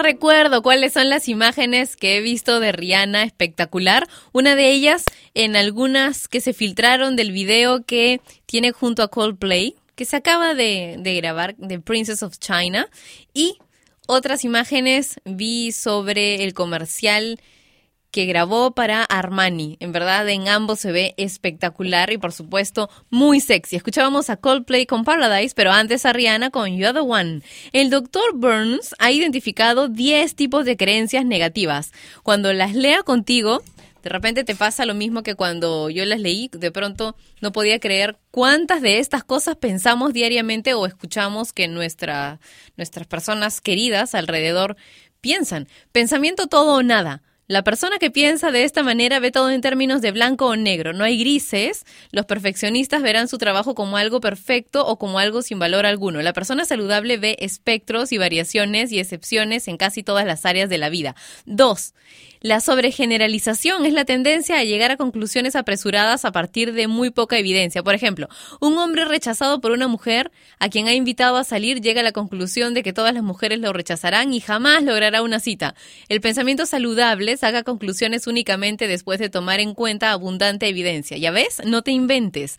Recuerdo 0.06 0.62
cuáles 0.62 0.92
son 0.92 1.10
las 1.10 1.26
imágenes 1.26 1.96
que 1.96 2.16
he 2.16 2.20
visto 2.20 2.60
de 2.60 2.70
Rihanna 2.70 3.24
espectacular. 3.24 4.06
Una 4.30 4.54
de 4.54 4.70
ellas 4.70 5.04
en 5.34 5.56
algunas 5.56 6.28
que 6.28 6.40
se 6.40 6.52
filtraron 6.52 7.16
del 7.16 7.32
video 7.32 7.82
que 7.82 8.20
tiene 8.46 8.70
junto 8.70 9.02
a 9.02 9.08
Coldplay, 9.08 9.74
que 9.96 10.04
se 10.04 10.14
acaba 10.14 10.54
de, 10.54 10.96
grabar 11.20 11.56
de 11.56 11.80
Princess 11.80 12.22
of 12.22 12.38
China. 12.38 12.88
Y 13.34 13.58
otras 14.06 14.44
imágenes 14.44 15.16
vi 15.24 15.72
sobre 15.72 16.44
el 16.44 16.54
comercial 16.54 17.40
que 18.10 18.26
grabó 18.26 18.74
para 18.74 19.04
Armani. 19.04 19.76
En 19.80 19.92
verdad, 19.92 20.28
en 20.28 20.48
ambos 20.48 20.80
se 20.80 20.92
ve 20.92 21.14
espectacular 21.16 22.12
y, 22.12 22.18
por 22.18 22.32
supuesto, 22.32 22.88
muy 23.10 23.40
sexy. 23.40 23.76
Escuchábamos 23.76 24.30
a 24.30 24.36
Coldplay 24.36 24.86
con 24.86 25.04
Paradise, 25.04 25.54
pero 25.54 25.72
antes 25.72 26.06
a 26.06 26.12
Rihanna 26.12 26.50
con 26.50 26.76
You're 26.76 26.92
the 26.92 27.00
One. 27.00 27.42
El 27.72 27.90
doctor 27.90 28.34
Burns 28.34 28.94
ha 28.98 29.10
identificado 29.10 29.88
10 29.88 30.34
tipos 30.34 30.64
de 30.64 30.76
creencias 30.76 31.24
negativas. 31.24 31.92
Cuando 32.22 32.52
las 32.52 32.74
lea 32.74 33.02
contigo, 33.02 33.62
de 34.06 34.10
repente 34.10 34.44
te 34.44 34.54
pasa 34.54 34.86
lo 34.86 34.94
mismo 34.94 35.24
que 35.24 35.34
cuando 35.34 35.90
yo 35.90 36.04
las 36.04 36.20
leí, 36.20 36.48
de 36.52 36.70
pronto 36.70 37.16
no 37.40 37.50
podía 37.50 37.80
creer 37.80 38.16
cuántas 38.30 38.80
de 38.80 39.00
estas 39.00 39.24
cosas 39.24 39.56
pensamos 39.56 40.12
diariamente 40.12 40.74
o 40.74 40.86
escuchamos 40.86 41.52
que 41.52 41.66
nuestra, 41.66 42.38
nuestras 42.76 43.08
personas 43.08 43.60
queridas 43.60 44.14
alrededor 44.14 44.76
piensan. 45.20 45.66
Pensamiento 45.90 46.46
todo 46.46 46.76
o 46.76 46.82
nada. 46.84 47.24
La 47.48 47.62
persona 47.62 47.98
que 47.98 48.10
piensa 48.10 48.50
de 48.50 48.64
esta 48.64 48.82
manera 48.82 49.20
ve 49.20 49.30
todo 49.30 49.50
en 49.50 49.60
términos 49.60 50.02
de 50.02 50.10
blanco 50.10 50.46
o 50.46 50.56
negro, 50.56 50.92
no 50.92 51.04
hay 51.04 51.16
grises. 51.16 51.84
Los 52.10 52.26
perfeccionistas 52.26 53.02
verán 53.02 53.28
su 53.28 53.38
trabajo 53.38 53.76
como 53.76 53.96
algo 53.96 54.20
perfecto 54.20 54.84
o 54.84 54.98
como 54.98 55.20
algo 55.20 55.42
sin 55.42 55.60
valor 55.60 55.86
alguno. 55.86 56.20
La 56.22 56.32
persona 56.32 56.64
saludable 56.64 57.18
ve 57.18 57.36
espectros 57.38 58.10
y 58.10 58.18
variaciones 58.18 58.90
y 58.90 58.98
excepciones 58.98 59.68
en 59.68 59.76
casi 59.76 60.02
todas 60.02 60.26
las 60.26 60.44
áreas 60.44 60.68
de 60.68 60.78
la 60.78 60.88
vida. 60.88 61.14
Dos, 61.44 61.94
la 62.40 62.60
sobregeneralización 62.60 63.86
es 63.86 63.92
la 63.92 64.04
tendencia 64.04 64.58
a 64.58 64.64
llegar 64.64 64.90
a 64.90 64.96
conclusiones 64.96 65.56
apresuradas 65.56 66.24
a 66.24 66.32
partir 66.32 66.72
de 66.72 66.86
muy 66.86 67.10
poca 67.10 67.38
evidencia. 67.38 67.82
Por 67.82 67.94
ejemplo, 67.94 68.28
un 68.60 68.76
hombre 68.78 69.04
rechazado 69.04 69.60
por 69.60 69.70
una 69.70 69.88
mujer 69.88 70.30
a 70.58 70.68
quien 70.68 70.86
ha 70.86 70.94
invitado 70.94 71.38
a 71.38 71.44
salir 71.44 71.80
llega 71.80 72.02
a 72.02 72.04
la 72.04 72.12
conclusión 72.12 72.74
de 72.74 72.82
que 72.82 72.92
todas 72.92 73.14
las 73.14 73.22
mujeres 73.22 73.60
lo 73.60 73.72
rechazarán 73.72 74.34
y 74.34 74.40
jamás 74.40 74.82
logrará 74.82 75.22
una 75.22 75.40
cita. 75.40 75.74
El 76.08 76.20
pensamiento 76.20 76.66
saludable 76.66 77.35
saca 77.36 77.62
conclusiones 77.62 78.26
únicamente 78.26 78.88
después 78.88 79.18
de 79.18 79.28
tomar 79.28 79.60
en 79.60 79.74
cuenta 79.74 80.12
abundante 80.12 80.68
evidencia. 80.68 81.16
¿Ya 81.16 81.30
ves? 81.30 81.62
No 81.64 81.82
te 81.82 81.90
inventes. 81.90 82.58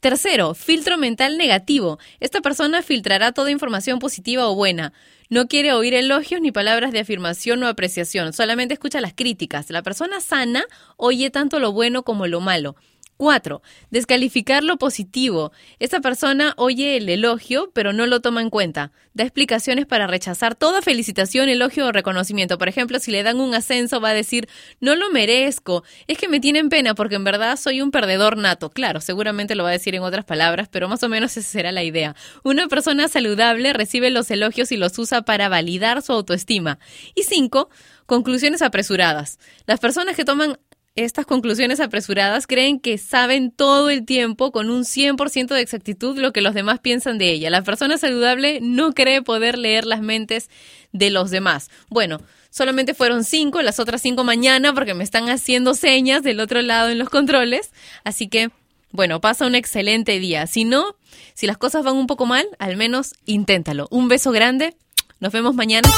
Tercero, 0.00 0.54
filtro 0.54 0.98
mental 0.98 1.38
negativo. 1.38 1.98
Esta 2.18 2.40
persona 2.40 2.82
filtrará 2.82 3.30
toda 3.30 3.52
información 3.52 4.00
positiva 4.00 4.48
o 4.48 4.54
buena. 4.56 4.92
No 5.28 5.46
quiere 5.46 5.72
oír 5.72 5.94
elogios 5.94 6.40
ni 6.40 6.50
palabras 6.50 6.90
de 6.92 6.98
afirmación 6.98 7.62
o 7.62 7.68
apreciación, 7.68 8.32
solamente 8.32 8.74
escucha 8.74 9.00
las 9.00 9.14
críticas. 9.14 9.70
La 9.70 9.82
persona 9.82 10.20
sana 10.20 10.64
oye 10.96 11.30
tanto 11.30 11.60
lo 11.60 11.70
bueno 11.70 12.02
como 12.02 12.26
lo 12.26 12.40
malo. 12.40 12.74
Cuatro, 13.22 13.62
descalificar 13.92 14.64
lo 14.64 14.78
positivo. 14.78 15.52
Esta 15.78 16.00
persona 16.00 16.54
oye 16.56 16.96
el 16.96 17.08
elogio, 17.08 17.70
pero 17.72 17.92
no 17.92 18.04
lo 18.06 18.18
toma 18.18 18.40
en 18.40 18.50
cuenta. 18.50 18.90
Da 19.14 19.22
explicaciones 19.22 19.86
para 19.86 20.08
rechazar 20.08 20.56
toda 20.56 20.82
felicitación, 20.82 21.48
elogio 21.48 21.86
o 21.86 21.92
reconocimiento. 21.92 22.58
Por 22.58 22.68
ejemplo, 22.68 22.98
si 22.98 23.12
le 23.12 23.22
dan 23.22 23.38
un 23.38 23.54
ascenso, 23.54 24.00
va 24.00 24.08
a 24.08 24.12
decir, 24.12 24.48
no 24.80 24.96
lo 24.96 25.08
merezco, 25.12 25.84
es 26.08 26.18
que 26.18 26.26
me 26.26 26.40
tienen 26.40 26.68
pena 26.68 26.96
porque 26.96 27.14
en 27.14 27.22
verdad 27.22 27.56
soy 27.56 27.80
un 27.80 27.92
perdedor 27.92 28.36
nato. 28.38 28.70
Claro, 28.70 29.00
seguramente 29.00 29.54
lo 29.54 29.62
va 29.62 29.68
a 29.68 29.78
decir 29.78 29.94
en 29.94 30.02
otras 30.02 30.24
palabras, 30.24 30.68
pero 30.68 30.88
más 30.88 31.04
o 31.04 31.08
menos 31.08 31.36
esa 31.36 31.48
será 31.48 31.70
la 31.70 31.84
idea. 31.84 32.16
Una 32.42 32.66
persona 32.66 33.06
saludable 33.06 33.72
recibe 33.72 34.10
los 34.10 34.32
elogios 34.32 34.72
y 34.72 34.76
los 34.76 34.98
usa 34.98 35.22
para 35.22 35.48
validar 35.48 36.02
su 36.02 36.10
autoestima. 36.10 36.80
Y 37.14 37.22
cinco, 37.22 37.70
conclusiones 38.06 38.62
apresuradas. 38.62 39.38
Las 39.66 39.78
personas 39.78 40.16
que 40.16 40.24
toman 40.24 40.58
estas 40.94 41.24
conclusiones 41.24 41.80
apresuradas 41.80 42.46
creen 42.46 42.78
que 42.78 42.98
saben 42.98 43.50
todo 43.50 43.88
el 43.88 44.04
tiempo 44.04 44.52
con 44.52 44.68
un 44.68 44.82
100% 44.84 45.54
de 45.54 45.60
exactitud 45.60 46.18
lo 46.18 46.32
que 46.32 46.42
los 46.42 46.54
demás 46.54 46.80
piensan 46.80 47.16
de 47.18 47.30
ella. 47.30 47.48
La 47.50 47.62
persona 47.62 47.96
saludable 47.96 48.58
no 48.60 48.92
cree 48.92 49.22
poder 49.22 49.56
leer 49.56 49.86
las 49.86 50.02
mentes 50.02 50.50
de 50.92 51.10
los 51.10 51.30
demás. 51.30 51.70
Bueno, 51.88 52.20
solamente 52.50 52.92
fueron 52.92 53.24
cinco, 53.24 53.62
las 53.62 53.80
otras 53.80 54.02
cinco 54.02 54.22
mañana 54.22 54.74
porque 54.74 54.92
me 54.94 55.04
están 55.04 55.30
haciendo 55.30 55.74
señas 55.74 56.22
del 56.22 56.40
otro 56.40 56.60
lado 56.60 56.90
en 56.90 56.98
los 56.98 57.08
controles. 57.08 57.70
Así 58.04 58.28
que, 58.28 58.50
bueno, 58.90 59.20
pasa 59.20 59.46
un 59.46 59.54
excelente 59.54 60.18
día. 60.18 60.46
Si 60.46 60.64
no, 60.64 60.96
si 61.32 61.46
las 61.46 61.56
cosas 61.56 61.84
van 61.84 61.96
un 61.96 62.06
poco 62.06 62.26
mal, 62.26 62.46
al 62.58 62.76
menos 62.76 63.14
inténtalo. 63.24 63.88
Un 63.90 64.08
beso 64.08 64.30
grande. 64.30 64.74
Nos 65.20 65.32
vemos 65.32 65.54
mañana. 65.54 65.88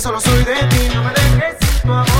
Solo 0.00 0.18
soy 0.20 0.44
de 0.44 0.54
ti 0.68 0.88
No 0.94 1.02
me 1.04 1.10
dejes 1.10 1.56
sin 1.60 1.82
tu 1.82 1.92
amor 1.92 2.19